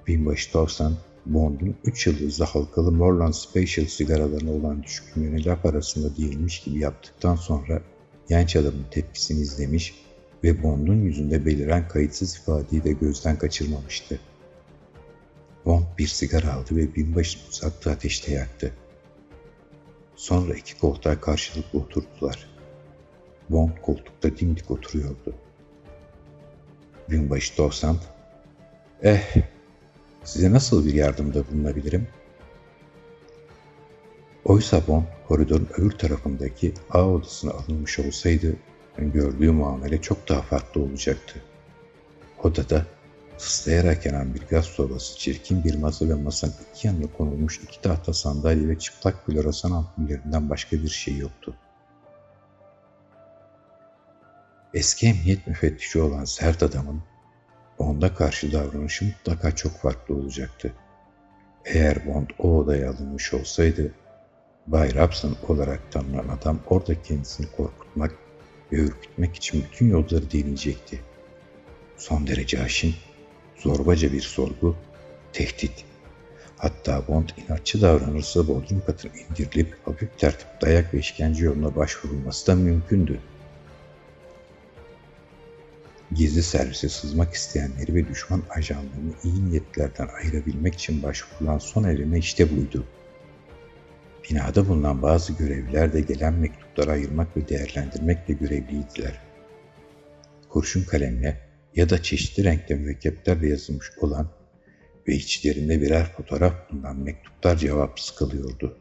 Binbaşı 0.07 0.53
Towson, 0.53 0.97
Bond'un 1.27 1.77
3 1.85 2.07
yıldızlı 2.07 2.45
halkalı 2.45 2.93
Morland 2.93 3.33
Special 3.33 3.87
sigaralarına 3.87 4.51
olan 4.51 4.83
düşkünlüğüne 4.83 5.45
laf 5.45 5.67
arasında 5.67 6.17
değilmiş 6.17 6.61
gibi 6.61 6.79
yaptıktan 6.79 7.37
sonra 7.37 7.83
genç 8.29 8.57
adamın 8.57 8.85
tepkisini 8.91 9.41
izlemiş 9.41 9.95
ve 10.45 10.63
Bond'un 10.63 11.03
yüzünde 11.03 11.47
beliren 11.47 11.89
kayıtsız 11.89 12.37
ifadeyi 12.37 12.85
de 12.85 12.93
gözden 12.93 13.39
kaçırmamıştı. 13.39 14.21
Bond 15.65 15.85
bir 15.99 16.07
sigara 16.07 16.53
aldı 16.53 16.77
ve 16.77 16.95
binbaşını 16.95 17.43
uzattığı 17.49 17.91
ateşte 17.91 18.33
yaktı. 18.33 18.73
Sonra 20.17 20.55
iki 20.55 20.79
koltuğa 20.79 21.21
karşılıklı 21.21 21.79
oturdular. 21.79 22.47
Bond 23.51 23.73
koltukta 23.83 24.37
dimdik 24.37 24.71
oturuyordu. 24.71 25.35
Binbaşı 27.11 27.57
Dosant, 27.59 28.01
Eh, 29.05 29.37
size 30.25 30.53
nasıl 30.53 30.87
bir 30.87 30.95
yardımda 30.95 31.45
bulunabilirim? 31.51 32.09
Oysa 34.45 34.87
Bond 34.87 35.03
koridorun 35.29 35.69
öbür 35.79 35.91
tarafındaki 35.91 36.75
A 36.91 37.09
odasına 37.09 37.51
alınmış 37.51 37.99
olsaydı 37.99 38.57
gördüğü 38.99 39.51
muamele 39.51 40.01
çok 40.01 40.29
daha 40.29 40.43
farklı 40.43 40.81
olacaktı. 40.83 41.43
Odada 42.43 42.87
Sıslayarak 43.39 44.07
yanan 44.07 44.35
bir 44.35 44.41
gaz 44.41 44.65
sobası, 44.65 45.19
çirkin 45.19 45.65
bir 45.65 45.75
masa 45.75 46.09
ve 46.09 46.15
masanın 46.15 46.55
iki 46.75 46.87
yanına 46.87 47.07
konulmuş 47.19 47.61
iki 47.65 47.81
tahta 47.81 48.13
sandalye 48.13 48.69
ve 48.69 48.79
çıplak 48.79 49.27
floresan 49.27 49.71
ampullerinden 49.71 50.51
başka 50.51 50.77
bir 50.77 50.89
şey 50.89 51.17
yoktu. 51.17 51.55
Eski 54.75 55.07
emniyet 55.07 55.47
müfettişi 55.47 56.01
olan 56.01 56.25
sert 56.25 56.63
adamın 56.63 57.03
Bond'a 57.79 58.15
karşı 58.15 58.53
davranışı 58.53 59.05
mutlaka 59.05 59.57
çok 59.57 59.73
farklı 59.73 60.15
olacaktı. 60.15 60.73
Eğer 61.65 62.07
Bond 62.07 62.29
o 62.39 62.59
odaya 62.59 62.91
alınmış 62.91 63.35
olsaydı, 63.35 63.95
Bay 64.67 64.95
Robson 64.95 65.37
olarak 65.49 65.93
tanınan 65.93 66.29
adam 66.29 66.59
orada 66.67 67.03
kendisini 67.03 67.47
korkutmak 67.57 68.15
ve 68.73 68.77
ürkütmek 68.77 69.37
için 69.37 69.65
bütün 69.65 69.89
yolları 69.89 70.31
deneyecekti. 70.33 71.01
Son 71.97 72.27
derece 72.27 72.63
aşın 72.63 72.95
zorbaca 73.57 74.13
bir 74.13 74.21
sorgu, 74.21 74.77
tehdit. 75.33 75.85
Hatta 76.57 77.09
Bond 77.09 77.29
inatçı 77.37 77.83
davranırsa 77.83 78.49
bodrum 78.49 78.83
katına 78.87 79.13
indirilip 79.13 79.77
hafif 79.85 80.19
tertip 80.19 80.61
dayak 80.61 80.95
ve 80.95 80.99
işkence 80.99 81.45
yoluna 81.45 81.77
başvurulması 81.77 82.47
da 82.47 82.55
mümkündü. 82.55 83.21
Gizli 86.15 86.43
servise 86.43 86.89
sızmak 86.89 87.35
isteyenleri 87.35 87.95
ve 87.95 88.09
düşman 88.09 88.43
ajanlarını 88.51 89.13
iyi 89.25 89.51
niyetlerden 89.51 90.09
ayırabilmek 90.23 90.75
için 90.75 91.03
başvurulan 91.03 91.59
son 91.59 91.85
eleme 91.85 92.19
işte 92.19 92.57
buydu. 92.57 92.87
Binada 94.31 94.69
bulunan 94.69 95.03
bazı 95.03 95.33
görevliler 95.33 95.93
de 95.93 96.01
gelen 96.01 96.35
mektupları 96.35 96.91
ayırmak 96.91 97.37
ve 97.37 97.49
değerlendirmekle 97.49 98.35
görevliydiler. 98.35 99.21
Kurşun 100.49 100.83
kalemle 100.83 101.41
ya 101.75 101.91
da 101.91 102.03
çeşitli 102.03 102.45
renkte 102.45 102.75
mürekkeplerle 102.75 103.49
yazılmış 103.49 103.91
olan 104.01 104.31
ve 105.09 105.15
içlerinde 105.15 105.81
birer 105.81 106.13
fotoğraf 106.17 106.71
bulunan 106.71 106.97
mektuplar 107.01 107.57
cevapsız 107.57 108.15
kalıyordu. 108.17 108.79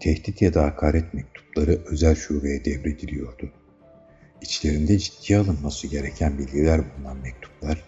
Tehdit 0.00 0.42
ya 0.42 0.54
da 0.54 0.62
hakaret 0.62 1.14
mektupları 1.14 1.84
özel 1.86 2.14
şubeye 2.14 2.64
devrediliyordu. 2.64 3.52
İçlerinde 4.42 4.98
ciddiye 4.98 5.38
alınması 5.38 5.86
gereken 5.86 6.38
bilgiler 6.38 6.80
bulunan 6.80 7.16
mektuplar, 7.16 7.84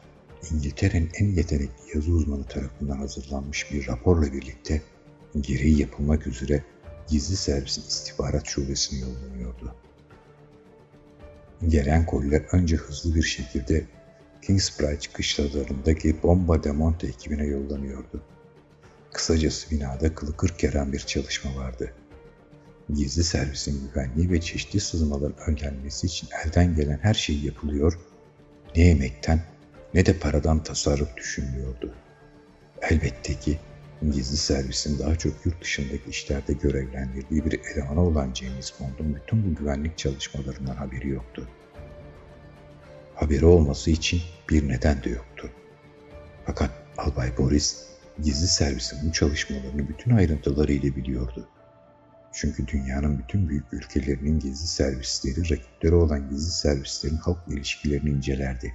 İngiltere'nin 0.51 1.11
en 1.15 1.27
yetenekli 1.27 1.95
yazı 1.95 2.13
uzmanı 2.13 2.45
tarafından 2.45 2.97
hazırlanmış 2.97 3.73
bir 3.73 3.87
raporla 3.87 4.33
birlikte 4.33 4.83
gereği 5.41 5.81
yapılmak 5.81 6.27
üzere 6.27 6.65
gizli 7.09 7.37
servisin 7.37 7.83
istihbarat 7.83 8.47
şubesine 8.47 9.01
yollanıyordu. 9.01 9.75
Gelen 11.69 12.07
koliler 12.07 12.43
önce 12.53 12.77
hızlı 12.77 13.15
bir 13.15 13.23
şekilde 13.23 13.87
Kingsbridge 14.43 15.13
kışlalarındaki 15.13 16.23
bomba 16.23 16.65
demonte 16.65 17.07
ekibine 17.07 17.47
yollanıyordu. 17.47 18.23
Kısacası 19.13 19.71
binada 19.71 20.15
kılı 20.15 20.37
kırk 20.37 20.59
gelen 20.59 20.93
bir 20.93 20.99
çalışma 20.99 21.57
vardı. 21.57 21.95
Gizli 22.91 23.25
servisin 23.25 23.89
güvenliği 23.89 24.31
ve 24.31 24.41
çeşitli 24.41 24.81
sızmaların 24.81 25.49
önlenmesi 25.49 26.07
için 26.07 26.29
elden 26.45 26.77
gelen 26.77 26.99
her 27.03 27.15
şey 27.15 27.39
yapılıyor, 27.39 27.99
ne 28.77 28.83
yemekten 28.83 29.43
ne 29.95 30.07
de 30.07 30.19
paradan 30.19 30.63
tasarruf 30.63 31.17
düşünülüyordu. 31.17 31.95
Elbette 32.83 33.35
ki 33.35 33.59
gizli 34.03 34.37
servisin 34.37 34.99
daha 34.99 35.17
çok 35.17 35.47
yurt 35.47 35.63
dışındaki 35.63 36.11
işlerde 36.11 36.53
görevlendirdiği 36.53 37.45
bir 37.45 37.61
elemanı 37.73 38.01
olan 38.01 38.35
James 38.35 38.73
Bond'un 38.81 39.15
bütün 39.15 39.51
bu 39.51 39.59
güvenlik 39.59 39.99
çalışmalarından 39.99 40.75
haberi 40.75 41.09
yoktu 41.09 41.49
haberi 43.23 43.47
olması 43.47 43.91
için 43.91 44.21
bir 44.51 44.69
neden 44.69 45.03
de 45.03 45.11
yoktu. 45.11 45.51
Fakat 46.47 46.71
Albay 46.99 47.39
Boris 47.39 47.87
gizli 48.23 48.47
servisin 48.47 49.09
bu 49.09 49.13
çalışmalarını 49.13 49.89
bütün 49.89 50.17
ayrıntılarıyla 50.17 50.97
biliyordu. 50.97 51.49
Çünkü 52.33 52.67
dünyanın 52.67 53.19
bütün 53.19 53.49
büyük 53.49 53.73
ülkelerinin 53.73 54.41
gizli 54.41 54.67
servisleri 54.67 55.51
rakipleri 55.51 55.95
olan 55.95 56.31
gizli 56.31 56.51
servislerin 56.51 57.17
halk 57.17 57.39
ilişkilerini 57.49 58.11
incelerdi. 58.11 58.75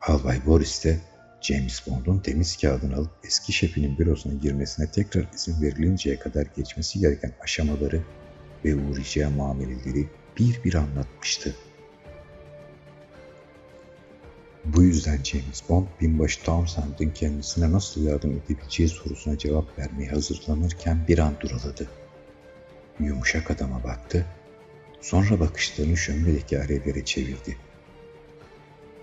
Albay 0.00 0.46
Boris 0.46 0.84
de 0.84 0.98
James 1.40 1.86
Bond'un 1.86 2.18
temiz 2.18 2.56
kağıdını 2.56 2.96
alıp 2.96 3.10
eski 3.24 3.52
şefinin 3.52 3.98
bürosuna 3.98 4.34
girmesine 4.34 4.90
tekrar 4.90 5.28
izin 5.34 5.62
verilinceye 5.62 6.18
kadar 6.18 6.46
geçmesi 6.56 7.00
gereken 7.00 7.32
aşamaları 7.40 8.02
ve 8.64 8.74
uğrayacağı 8.74 9.30
muameleleri 9.30 10.08
bir 10.38 10.64
bir 10.64 10.74
anlatmıştı. 10.74 11.54
Bu 14.74 14.82
yüzden 14.82 15.22
James 15.24 15.62
Bond 15.68 15.86
binbaşı 16.00 16.42
Townsend'in 16.42 17.10
kendisine 17.10 17.72
nasıl 17.72 18.04
yardım 18.04 18.30
edebileceği 18.32 18.88
sorusuna 18.88 19.38
cevap 19.38 19.78
vermeye 19.78 20.10
hazırlanırken 20.10 21.04
bir 21.08 21.18
an 21.18 21.34
duraladı. 21.40 21.88
Yumuşak 23.00 23.50
adama 23.50 23.84
baktı, 23.84 24.26
sonra 25.00 25.40
bakışlarını 25.40 25.96
şömledeki 25.96 26.58
alevlere 26.58 27.04
çevirdi. 27.04 27.56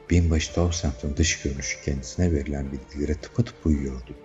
Binbaşı 0.10 0.54
Townsend'in 0.54 1.18
dış 1.18 1.42
görünüşü 1.42 1.82
kendisine 1.86 2.32
verilen 2.32 2.66
bilgilere 2.72 3.16
tıpatıp 3.16 3.66
uyuyordu. 3.66 4.16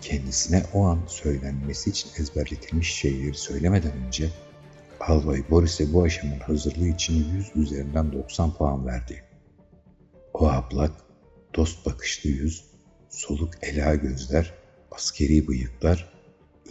Kendisine 0.00 0.62
o 0.74 0.84
an 0.84 0.98
söylenmesi 1.06 1.90
için 1.90 2.10
ezberletilmiş 2.18 2.94
şeyleri 2.94 3.34
söylemeden 3.34 3.92
önce 4.06 4.30
Albay 5.00 5.42
Boris'e 5.50 5.92
bu 5.92 6.02
aşamanın 6.02 6.40
hazırlığı 6.40 6.88
için 6.88 7.34
100 7.34 7.56
üzerinden 7.56 8.12
90 8.12 8.54
puan 8.54 8.86
verdi. 8.86 9.25
O 10.38 10.48
ablak, 10.48 10.92
dost 11.54 11.86
bakışlı 11.86 12.30
yüz, 12.30 12.64
soluk 13.08 13.50
ela 13.62 13.94
gözler, 13.94 14.54
askeri 14.90 15.48
bıyıklar, 15.48 16.12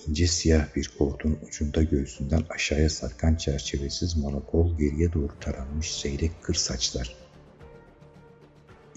ince 0.08 0.28
siyah 0.28 0.76
bir 0.76 0.92
koltuğun 0.98 1.40
ucunda 1.48 1.84
göğsünden 1.84 2.44
aşağıya 2.50 2.90
sarkan 2.90 3.36
çerçevesiz 3.36 4.18
monokol 4.18 4.78
geriye 4.78 5.14
doğru 5.14 5.40
taranmış 5.40 5.96
seyrek 5.96 6.32
kır 6.42 6.54
saçlar. 6.54 7.16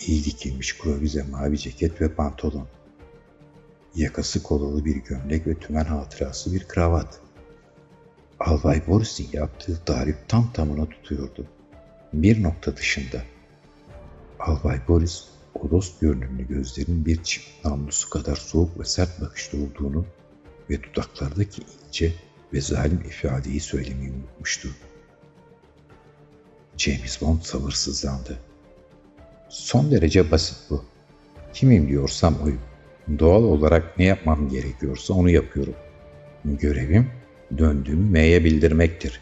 İyi 0.06 0.24
dikilmiş 0.24 0.78
krovize 0.78 1.22
mavi 1.22 1.58
ceket 1.58 2.00
ve 2.00 2.14
pantolon. 2.14 2.68
Yakası 3.94 4.42
kolalı 4.42 4.84
bir 4.84 4.96
gömlek 4.96 5.46
ve 5.46 5.54
tümen 5.54 5.84
hatırası 5.84 6.54
bir 6.54 6.68
kravat. 6.68 7.20
Albay 8.40 8.86
Boris'in 8.86 9.28
yaptığı 9.32 9.84
tarif 9.84 10.16
tam 10.28 10.52
tamına 10.52 10.88
tutuyordu. 10.88 11.46
Bir 12.12 12.42
nokta 12.42 12.76
dışında. 12.76 13.22
Albay 14.38 14.80
Boris, 14.88 15.24
o 15.54 15.70
dost 15.70 16.00
görünümlü 16.00 16.48
gözlerin 16.48 17.06
bir 17.06 17.22
çift 17.22 17.64
namlusu 17.64 18.10
kadar 18.10 18.36
soğuk 18.36 18.80
ve 18.80 18.84
sert 18.84 19.20
bakışlı 19.20 19.58
olduğunu 19.58 20.06
ve 20.70 20.82
dudaklardaki 20.82 21.62
ince 21.86 22.12
ve 22.52 22.60
zalim 22.60 23.00
ifadeyi 23.00 23.60
söylemeyi 23.60 24.10
unutmuştu. 24.10 24.68
James 26.76 27.20
Bond 27.20 27.42
sabırsızlandı. 27.42 28.38
Son 29.48 29.90
derece 29.90 30.30
basit 30.30 30.58
bu. 30.70 30.84
Kimim 31.52 31.88
diyorsam 31.88 32.34
oyum. 32.44 32.60
Doğal 33.18 33.42
olarak 33.42 33.98
ne 33.98 34.04
yapmam 34.04 34.48
gerekiyorsa 34.48 35.14
onu 35.14 35.30
yapıyorum. 35.30 35.74
Görevim 36.44 37.10
döndüğümü 37.58 38.10
M'ye 38.10 38.44
bildirmektir, 38.44 39.20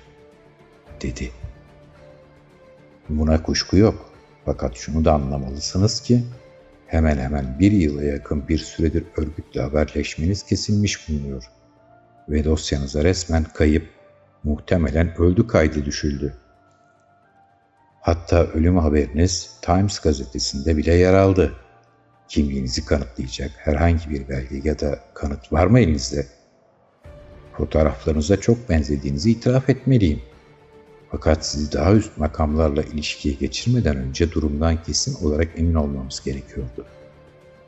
dedi. 1.03 1.31
Buna 3.09 3.43
kuşku 3.43 3.77
yok. 3.77 4.06
Fakat 4.47 4.77
şunu 4.77 5.05
da 5.05 5.13
anlamalısınız 5.13 6.01
ki 6.01 6.25
hemen 6.87 7.19
hemen 7.19 7.59
bir 7.59 7.73
yıla 7.73 8.05
yakın 8.05 8.49
bir 8.49 8.59
süredir 8.59 9.05
örgütle 9.17 9.61
haberleşmeniz 9.61 10.43
kesilmiş 10.43 11.09
bulunuyor. 11.09 11.51
Ve 12.29 12.45
dosyanıza 12.45 13.05
resmen 13.05 13.45
kayıp, 13.45 13.89
muhtemelen 14.45 15.21
öldü 15.21 15.47
kaydı 15.47 15.85
düşüldü. 15.85 16.35
Hatta 18.01 18.45
ölüm 18.45 18.77
haberiniz 18.77 19.51
Times 19.63 19.99
gazetesinde 19.99 20.77
bile 20.77 20.95
yer 20.95 21.15
aldı. 21.15 21.53
Kimliğinizi 22.29 22.85
kanıtlayacak 22.85 23.51
herhangi 23.57 24.11
bir 24.11 24.29
belge 24.29 24.61
ya 24.65 24.81
da 24.81 25.01
kanıt 25.15 25.53
var 25.53 25.67
mı 25.67 25.81
elinizde? 25.81 26.27
Fotoğraflarınıza 27.53 28.41
çok 28.41 28.69
benzediğinizi 28.69 29.31
itiraf 29.31 29.71
etmeliyim.'' 29.71 30.36
Fakat 31.17 31.47
sizi 31.47 31.73
daha 31.73 31.93
üst 31.93 32.19
makamlarla 32.19 32.83
ilişkiye 32.83 33.35
geçirmeden 33.35 33.97
önce 33.97 34.33
durumdan 34.33 34.83
kesin 34.83 35.27
olarak 35.27 35.49
emin 35.57 35.75
olmamız 35.75 36.23
gerekiyordu. 36.25 36.87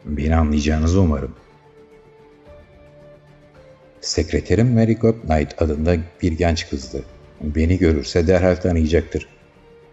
Beni 0.04 0.36
anlayacağınızı 0.36 1.00
umarım. 1.00 1.34
Sekreterim 4.00 4.74
Mary 4.74 4.94
Goodnight 4.94 5.62
adında 5.62 5.96
bir 6.22 6.32
genç 6.32 6.68
kızdı. 6.68 7.02
Beni 7.40 7.78
görürse 7.78 8.26
derhal 8.26 8.56
tanıyacaktır. 8.56 9.28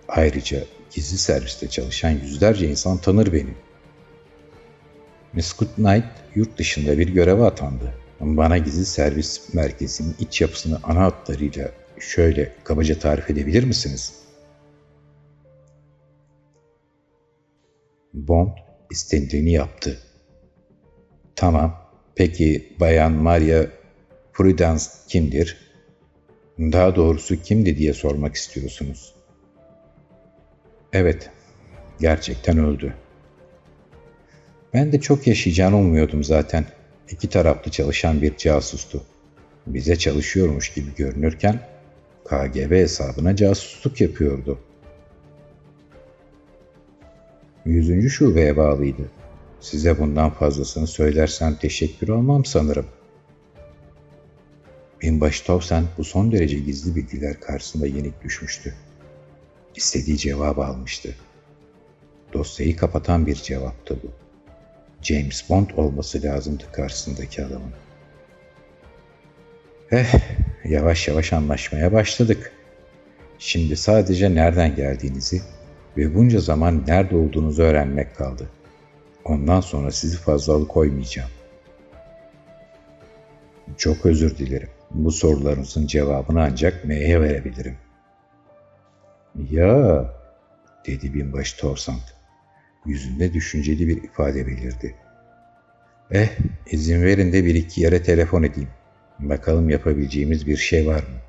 Ayrıca 0.07 0.63
gizli 0.91 1.17
serviste 1.17 1.67
çalışan 1.67 2.09
yüzlerce 2.09 2.69
insan 2.69 2.97
tanır 2.97 3.33
beni. 3.33 3.53
Scott 5.41 5.75
Knight 5.75 6.05
yurt 6.35 6.57
dışında 6.57 6.97
bir 6.97 7.07
göreve 7.07 7.43
atandı. 7.45 7.93
Bana 8.19 8.57
gizli 8.57 8.85
servis 8.85 9.53
merkezinin 9.53 10.15
iç 10.19 10.41
yapısını 10.41 10.79
ana 10.83 11.01
hatlarıyla 11.01 11.71
şöyle 11.99 12.51
kabaca 12.63 12.99
tarif 12.99 13.29
edebilir 13.29 13.63
misiniz? 13.63 14.13
Bond 18.13 18.49
istendiğini 18.91 19.51
yaptı. 19.51 19.99
Tamam, 21.35 21.89
peki 22.15 22.75
Bayan 22.79 23.11
Maria 23.11 23.65
Prudence 24.33 24.83
kimdir? 25.07 25.57
Daha 26.59 26.95
doğrusu 26.95 27.41
kimdi 27.41 27.77
diye 27.77 27.93
sormak 27.93 28.35
istiyorsunuz. 28.35 29.15
Evet, 30.93 31.29
gerçekten 31.99 32.57
öldü. 32.57 32.93
Ben 34.73 34.91
de 34.91 35.01
çok 35.01 35.27
yaşayacağını 35.27 35.77
umuyordum 35.77 36.23
zaten. 36.23 36.65
İki 37.09 37.29
taraflı 37.29 37.71
çalışan 37.71 38.21
bir 38.21 38.37
casustu. 38.37 39.03
Bize 39.67 39.95
çalışıyormuş 39.95 40.73
gibi 40.73 40.95
görünürken 40.95 41.74
KGB 42.25 42.71
hesabına 42.71 43.35
casusluk 43.35 44.01
yapıyordu. 44.01 44.59
Yüzüncü 47.65 48.09
şubeye 48.09 48.57
bağlıydı. 48.57 49.11
Size 49.59 49.99
bundan 49.99 50.29
fazlasını 50.29 50.87
söylersem 50.87 51.55
teşekkür 51.55 52.07
olmam 52.07 52.45
sanırım. 52.45 52.85
Binbaşı 55.01 55.45
Towson 55.45 55.87
bu 55.97 56.03
son 56.03 56.31
derece 56.31 56.59
gizli 56.59 56.95
bilgiler 56.95 57.39
karşısında 57.39 57.87
yenik 57.87 58.23
düşmüştü. 58.23 58.73
İstediği 59.75 60.17
cevabı 60.17 60.65
almıştı. 60.65 61.15
Dosyayı 62.33 62.75
kapatan 62.75 63.27
bir 63.27 63.35
cevaptı 63.35 63.99
bu. 64.03 64.11
James 65.01 65.49
Bond 65.49 65.69
olması 65.77 66.23
lazımdı 66.23 66.63
karşısındaki 66.71 67.45
adamın. 67.45 67.84
Eh, 69.91 70.13
yavaş 70.65 71.07
yavaş 71.07 71.33
anlaşmaya 71.33 71.93
başladık. 71.93 72.51
Şimdi 73.39 73.75
sadece 73.75 74.35
nereden 74.35 74.75
geldiğinizi 74.75 75.41
ve 75.97 76.15
bunca 76.15 76.39
zaman 76.39 76.83
nerede 76.87 77.15
olduğunuzu 77.15 77.63
öğrenmek 77.63 78.15
kaldı. 78.15 78.49
Ondan 79.25 79.61
sonra 79.61 79.91
sizi 79.91 80.17
fazla 80.17 80.53
alıkoymayacağım. 80.53 81.29
Çok 83.77 84.05
özür 84.05 84.37
dilerim. 84.37 84.69
Bu 84.91 85.11
sorularınızın 85.11 85.87
cevabını 85.87 86.43
ancak 86.43 86.85
M'ye 86.85 87.21
verebilirim. 87.21 87.77
Ya, 89.49 90.05
dedi 90.87 91.13
binbaşı 91.13 91.57
Torsant. 91.57 92.15
Yüzünde 92.85 93.33
düşünceli 93.33 93.87
bir 93.87 94.03
ifade 94.03 94.47
belirdi. 94.47 94.95
Eh, 96.11 96.29
izin 96.71 97.03
verin 97.03 97.33
de 97.33 97.45
bir 97.45 97.55
iki 97.55 97.81
yere 97.81 98.03
telefon 98.03 98.43
edeyim. 98.43 98.69
Bakalım 99.19 99.69
yapabileceğimiz 99.69 100.47
bir 100.47 100.57
şey 100.57 100.87
var 100.87 100.99
mı? 100.99 101.19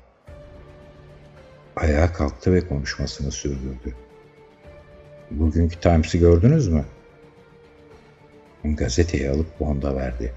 Ayağa 1.75 2.13
kalktı 2.13 2.53
ve 2.53 2.67
konuşmasını 2.67 3.31
sürdürdü. 3.31 3.95
Bugünkü 5.31 5.79
Times'ı 5.79 6.17
gördünüz 6.17 6.67
mü? 6.67 6.85
Gazeteyi 8.63 9.29
alıp 9.29 9.59
Bond'a 9.59 9.95
verdi. 9.95 10.33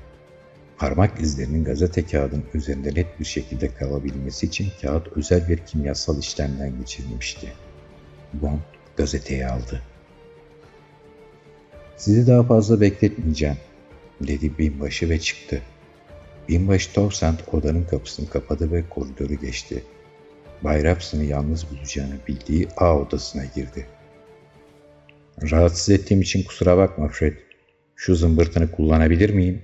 Parmak 0.79 1.21
izlerinin 1.21 1.65
gazete 1.65 2.07
kağıdının 2.07 2.45
üzerinde 2.55 2.89
net 2.95 3.21
bir 3.21 3.25
şekilde 3.25 3.75
kalabilmesi 3.75 4.47
için 4.47 4.69
kağıt 4.83 5.09
özel 5.17 5.49
bir 5.49 5.59
kimyasal 5.59 6.19
işlemden 6.19 6.79
geçirilmişti. 6.79 7.53
Bond 8.33 8.59
gazeteyi 8.97 9.47
aldı. 9.47 9.83
Sizi 11.97 12.27
daha 12.27 12.43
fazla 12.43 12.81
bekletmeyeceğim, 12.81 13.57
dedi 14.21 14.59
binbaşı 14.59 15.11
ve 15.11 15.21
çıktı. 15.21 15.63
Binbaşı 16.51 16.93
Towsend 16.93 17.39
odanın 17.53 17.85
kapısını 17.85 18.29
kapadı 18.29 18.73
ve 18.73 18.89
koridoru 18.89 19.35
geçti. 19.35 19.85
Bay 20.63 20.85
Rapson'ı 20.85 21.25
yalnız 21.25 21.71
bulacağını 21.71 22.15
bildiği 22.29 22.69
A 22.77 22.97
odasına 22.97 23.45
girdi. 23.45 23.87
Rahatsız 25.51 25.91
ettiğim 25.91 26.21
için 26.21 26.43
kusura 26.43 26.77
bakma 26.77 27.09
Fred. 27.09 27.37
Şu 27.97 28.17
zımbırtını 28.17 28.71
kullanabilir 28.71 29.31
miyim? 29.31 29.63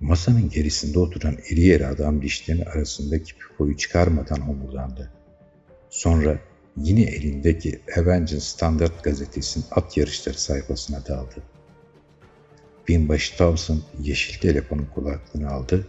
Masanın 0.00 0.50
gerisinde 0.50 0.98
oturan 0.98 1.36
iri 1.50 1.60
yeri 1.60 1.86
adam 1.86 2.22
dişlerin 2.22 2.64
arasındaki 2.64 3.34
pipoyu 3.38 3.76
çıkarmadan 3.76 4.40
homurdandı. 4.40 5.12
Sonra 5.90 6.38
yine 6.76 7.02
elindeki 7.02 7.80
Avengers 7.96 8.44
Standard 8.44 9.02
gazetesinin 9.02 9.64
at 9.70 9.96
yarışları 9.96 10.38
sayfasına 10.38 11.06
daldı. 11.06 11.42
Binbaşı 12.88 13.36
Towson 13.36 13.82
yeşil 14.00 14.40
telefonun 14.40 14.88
kulaklığını 14.94 15.50
aldı, 15.50 15.86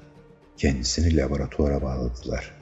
kendisini 0.57 1.17
laboratuvara 1.17 1.81
bağladılar. 1.81 2.53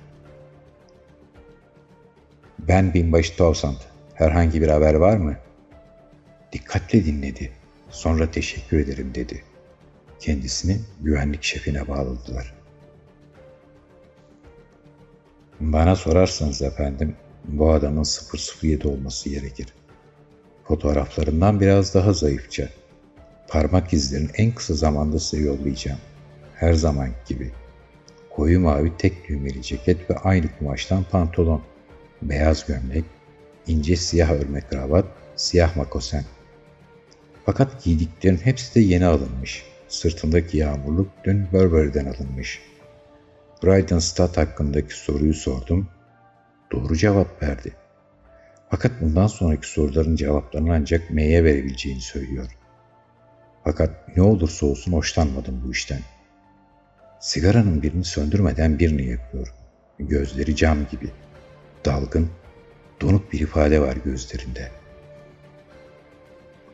Ben 2.59 2.93
Binbaşı 2.93 3.37
Towson, 3.37 3.77
herhangi 4.13 4.61
bir 4.61 4.67
haber 4.67 4.93
var 4.93 5.17
mı? 5.17 5.35
Dikkatle 6.51 7.05
dinledi, 7.05 7.51
sonra 7.89 8.31
teşekkür 8.31 8.79
ederim 8.79 9.15
dedi. 9.15 9.43
Kendisini 10.19 10.79
güvenlik 11.01 11.43
şefine 11.43 11.87
bağladılar. 11.87 12.53
Bana 15.59 15.95
sorarsanız 15.95 16.61
efendim, 16.61 17.15
bu 17.43 17.71
adamın 17.71 18.05
007 18.63 18.87
olması 18.87 19.29
gerekir. 19.29 19.67
Fotoğraflarından 20.63 21.59
biraz 21.59 21.93
daha 21.93 22.13
zayıfça. 22.13 22.69
Parmak 23.55 23.93
izlerini 23.93 24.29
en 24.37 24.51
kısa 24.51 24.73
zamanda 24.73 25.19
size 25.19 25.43
yollayacağım. 25.43 25.99
Her 26.55 26.73
zaman 26.73 27.09
gibi. 27.27 27.51
Koyu 28.29 28.59
mavi 28.59 28.97
tek 28.97 29.29
düğmeli 29.29 29.61
ceket 29.61 30.09
ve 30.09 30.15
aynı 30.15 30.45
kumaştan 30.59 31.03
pantolon. 31.03 31.61
Beyaz 32.21 32.65
gömlek, 32.65 33.05
ince 33.67 33.95
siyah 33.95 34.31
örme 34.31 34.61
kravat, 34.61 35.05
siyah 35.35 35.75
makosen. 35.75 36.23
Fakat 37.45 37.83
giydiklerin 37.83 38.37
hepsi 38.37 38.75
de 38.75 38.79
yeni 38.79 39.05
alınmış. 39.05 39.63
Sırtındaki 39.87 40.57
yağmurluk 40.57 41.09
dün 41.23 41.47
Burberry'den 41.51 42.05
alınmış. 42.05 42.61
Bridenstad 43.63 44.37
hakkındaki 44.37 44.99
soruyu 44.99 45.33
sordum 45.33 45.87
doğru 46.71 46.95
cevap 46.95 47.43
verdi. 47.43 47.73
Fakat 48.69 48.91
bundan 49.01 49.27
sonraki 49.27 49.69
soruların 49.69 50.15
cevaplarını 50.15 50.73
ancak 50.73 51.11
M'ye 51.11 51.43
verebileceğini 51.43 52.01
söylüyor. 52.01 52.47
Fakat 53.65 54.17
ne 54.17 54.21
olursa 54.21 54.65
olsun 54.65 54.93
hoşlanmadım 54.93 55.61
bu 55.65 55.71
işten. 55.71 56.01
Sigaranın 57.19 57.81
birini 57.81 58.03
söndürmeden 58.03 58.79
birini 58.79 59.07
yakıyor. 59.07 59.53
Gözleri 59.99 60.55
cam 60.55 60.77
gibi. 60.91 61.09
Dalgın, 61.85 62.29
donuk 63.01 63.33
bir 63.33 63.39
ifade 63.39 63.81
var 63.81 63.97
gözlerinde. 64.05 64.71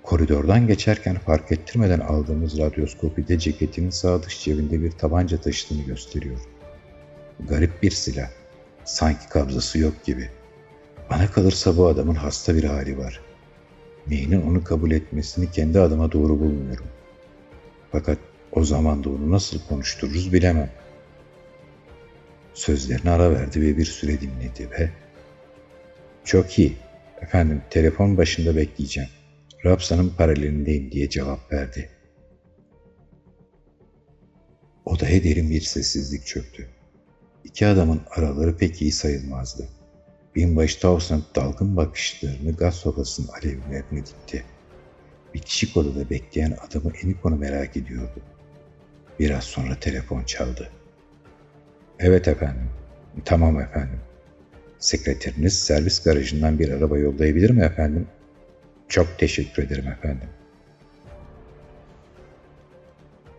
Koridordan 0.04 0.68
geçerken 0.68 1.16
fark 1.16 1.52
ettirmeden 1.52 2.00
aldığımız 2.00 2.60
radyoskopide 2.60 3.40
ceketinin 3.40 3.90
sağ 3.90 4.24
dış 4.24 4.44
cebinde 4.44 4.82
bir 4.82 4.92
tabanca 4.92 5.42
taşıdığını 5.42 5.82
gösteriyor. 5.82 6.40
Garip 7.50 7.84
bir 7.84 7.92
silah. 7.92 8.30
Sanki 8.86 9.30
kabzası 9.30 9.80
yok 9.80 10.04
gibi. 10.04 10.30
Bana 11.10 11.32
kalırsa 11.32 11.78
bu 11.78 11.88
adamın 11.88 12.16
hasta 12.16 12.56
bir 12.56 12.64
hali 12.64 12.98
var. 12.98 13.31
May'nin 14.08 14.42
onu 14.42 14.64
kabul 14.64 14.92
etmesini 14.92 15.52
kendi 15.52 15.80
adıma 15.80 16.12
doğru 16.12 16.40
bulmuyorum. 16.40 16.86
Fakat 17.92 18.18
o 18.52 18.64
zaman 18.64 19.04
da 19.04 19.10
onu 19.10 19.32
nasıl 19.32 19.60
konuştururuz 19.70 20.34
bilemem. 20.34 20.72
Sözlerini 22.54 23.10
ara 23.10 23.32
verdi 23.32 23.62
ve 23.62 23.78
bir 23.78 23.86
süre 23.86 24.22
dinledi 24.22 24.70
ve 24.72 24.90
''Çok 26.26 26.60
iyi, 26.60 26.78
efendim 27.22 27.62
telefon 27.70 28.18
başında 28.18 28.56
bekleyeceğim. 28.56 29.10
Rapsa'nın 29.66 30.10
paralelindeyim.'' 30.10 30.92
diye 30.92 31.10
cevap 31.10 31.54
verdi. 31.54 31.90
Odaya 34.86 35.24
derin 35.24 35.50
bir 35.50 35.62
sessizlik 35.62 36.26
çöktü. 36.26 36.70
İki 37.44 37.68
adamın 37.68 38.02
araları 38.10 38.58
pek 38.58 38.82
iyi 38.82 38.92
sayılmazdı. 38.92 39.81
Binbaşı 40.36 40.80
Towson 40.80 41.24
dalgın 41.36 41.78
bakışlarını 41.78 42.52
gaz 42.52 42.76
sofasının 42.76 43.28
alevlerine 43.28 44.06
dikti. 44.06 44.44
Bitişik 45.34 45.78
odada 45.78 46.10
bekleyen 46.10 46.58
adamı 46.68 46.92
Enikon'u 47.04 47.36
merak 47.36 47.78
ediyordu. 47.78 48.22
Biraz 49.20 49.44
sonra 49.44 49.80
telefon 49.80 50.24
çaldı. 50.24 50.70
Evet 52.00 52.28
efendim. 52.28 52.70
Tamam 53.26 53.60
efendim. 53.60 54.00
Sekreteriniz 54.80 55.60
servis 55.60 56.04
garajından 56.04 56.60
bir 56.60 56.70
araba 56.70 56.98
yollayabilir 56.98 57.50
mi 57.50 57.64
efendim? 57.64 58.08
Çok 58.88 59.20
teşekkür 59.20 59.64
ederim 59.64 59.88
efendim. 59.88 60.30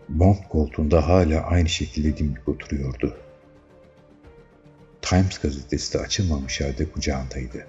Bond 0.09 0.37
koltuğunda 0.49 1.07
hala 1.07 1.41
aynı 1.41 1.69
şekilde 1.69 2.17
dimdik 2.17 2.47
oturuyordu. 2.49 3.17
Times 5.03 5.37
gazetesi 5.37 5.93
de 5.93 5.99
açılmamış 5.99 6.61
halde 6.61 6.91
kucağındaydı. 6.91 7.67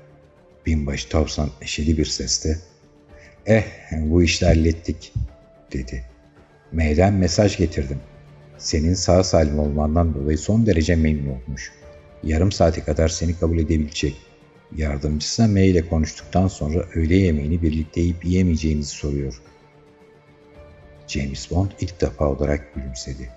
Binbaşı 0.67 1.09
Tavsan 1.09 1.51
neşeli 1.61 1.99
bir 1.99 2.05
sesle 2.05 2.59
Eh, 3.47 3.65
bu 3.93 4.23
işi 4.23 4.47
hallettik, 4.47 5.13
dedi. 5.73 6.05
M'den 6.73 7.15
mesaj 7.15 7.57
getirdim. 7.57 7.99
Senin 8.59 8.95
sağ 8.95 9.25
salim 9.25 9.59
olmandan 9.59 10.15
dolayı 10.15 10.39
son 10.39 10.67
derece 10.67 10.97
memnun 10.97 11.31
olmuş. 11.31 11.73
Yarım 12.23 12.53
saate 12.53 12.81
kadar 12.81 13.09
seni 13.09 13.39
kabul 13.39 13.59
edebilecek. 13.59 14.17
Yardımcısına 14.77 15.47
M 15.47 15.67
ile 15.67 15.89
konuştuktan 15.89 16.49
sonra 16.49 16.85
öğle 16.95 17.17
yemeğini 17.17 17.63
birlikte 17.63 18.01
yiyip 18.01 18.25
yiyemeyeceğinizi 18.25 18.91
soruyor. 18.91 19.41
James 21.07 21.51
Bond 21.51 21.71
ilk 21.81 22.01
defa 22.01 22.29
olarak 22.29 22.75
gülümsedi. 22.75 23.31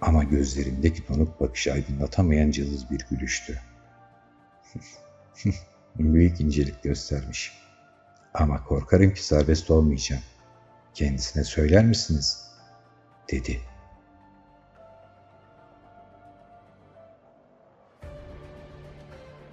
Ama 0.00 0.24
gözlerindeki 0.24 1.08
donuk 1.08 1.40
bakışı 1.40 1.72
aydınlatamayan 1.72 2.50
cılız 2.50 2.90
bir 2.90 3.06
gülüştü. 3.10 3.60
Büyük 5.98 6.40
incelik 6.40 6.82
göstermiş. 6.82 7.52
Ama 8.34 8.64
korkarım 8.64 9.14
ki 9.14 9.24
serbest 9.24 9.70
olmayacağım. 9.70 10.22
Kendisine 10.94 11.44
söyler 11.44 11.84
misiniz? 11.84 12.50
dedi. 13.32 13.60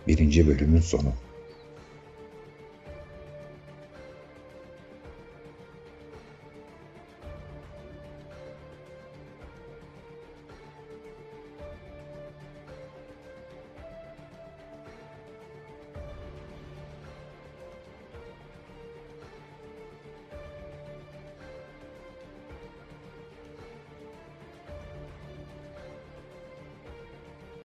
Birinci 0.07 0.47
bölümün 0.47 0.81
sonu. 0.81 1.13